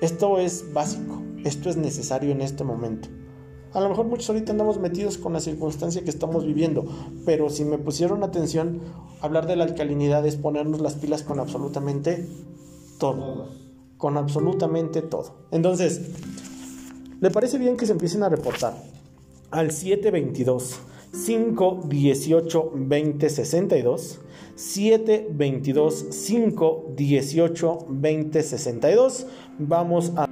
Esto 0.00 0.38
es 0.38 0.72
básico, 0.72 1.22
esto 1.44 1.68
es 1.68 1.76
necesario 1.76 2.32
en 2.32 2.40
este 2.40 2.64
momento. 2.64 3.08
A 3.72 3.80
lo 3.80 3.88
mejor 3.88 4.06
muchos 4.06 4.28
ahorita 4.30 4.52
andamos 4.52 4.80
metidos 4.80 5.18
con 5.18 5.32
la 5.32 5.40
circunstancia 5.40 6.02
que 6.02 6.10
estamos 6.10 6.44
viviendo, 6.44 6.86
pero 7.24 7.50
si 7.50 7.64
me 7.64 7.78
pusieron 7.78 8.24
atención, 8.24 8.80
hablar 9.20 9.46
de 9.46 9.56
la 9.56 9.64
alcalinidad 9.64 10.26
es 10.26 10.36
ponernos 10.36 10.80
las 10.80 10.94
pilas 10.94 11.22
con 11.22 11.38
absolutamente 11.38 12.26
todo. 12.98 13.48
Con 13.98 14.16
absolutamente 14.16 15.02
todo. 15.02 15.34
Entonces, 15.50 16.00
¿le 17.20 17.30
parece 17.30 17.58
bien 17.58 17.76
que 17.76 17.86
se 17.86 17.92
empiecen 17.92 18.22
a 18.22 18.28
reportar 18.28 18.74
al 19.50 19.70
722 19.70 20.80
518 21.12 22.72
2062? 22.74 24.20
722 24.56 26.12
518 26.12 27.86
2062. 27.88 29.26
Vamos 29.58 30.12
a 30.16 30.29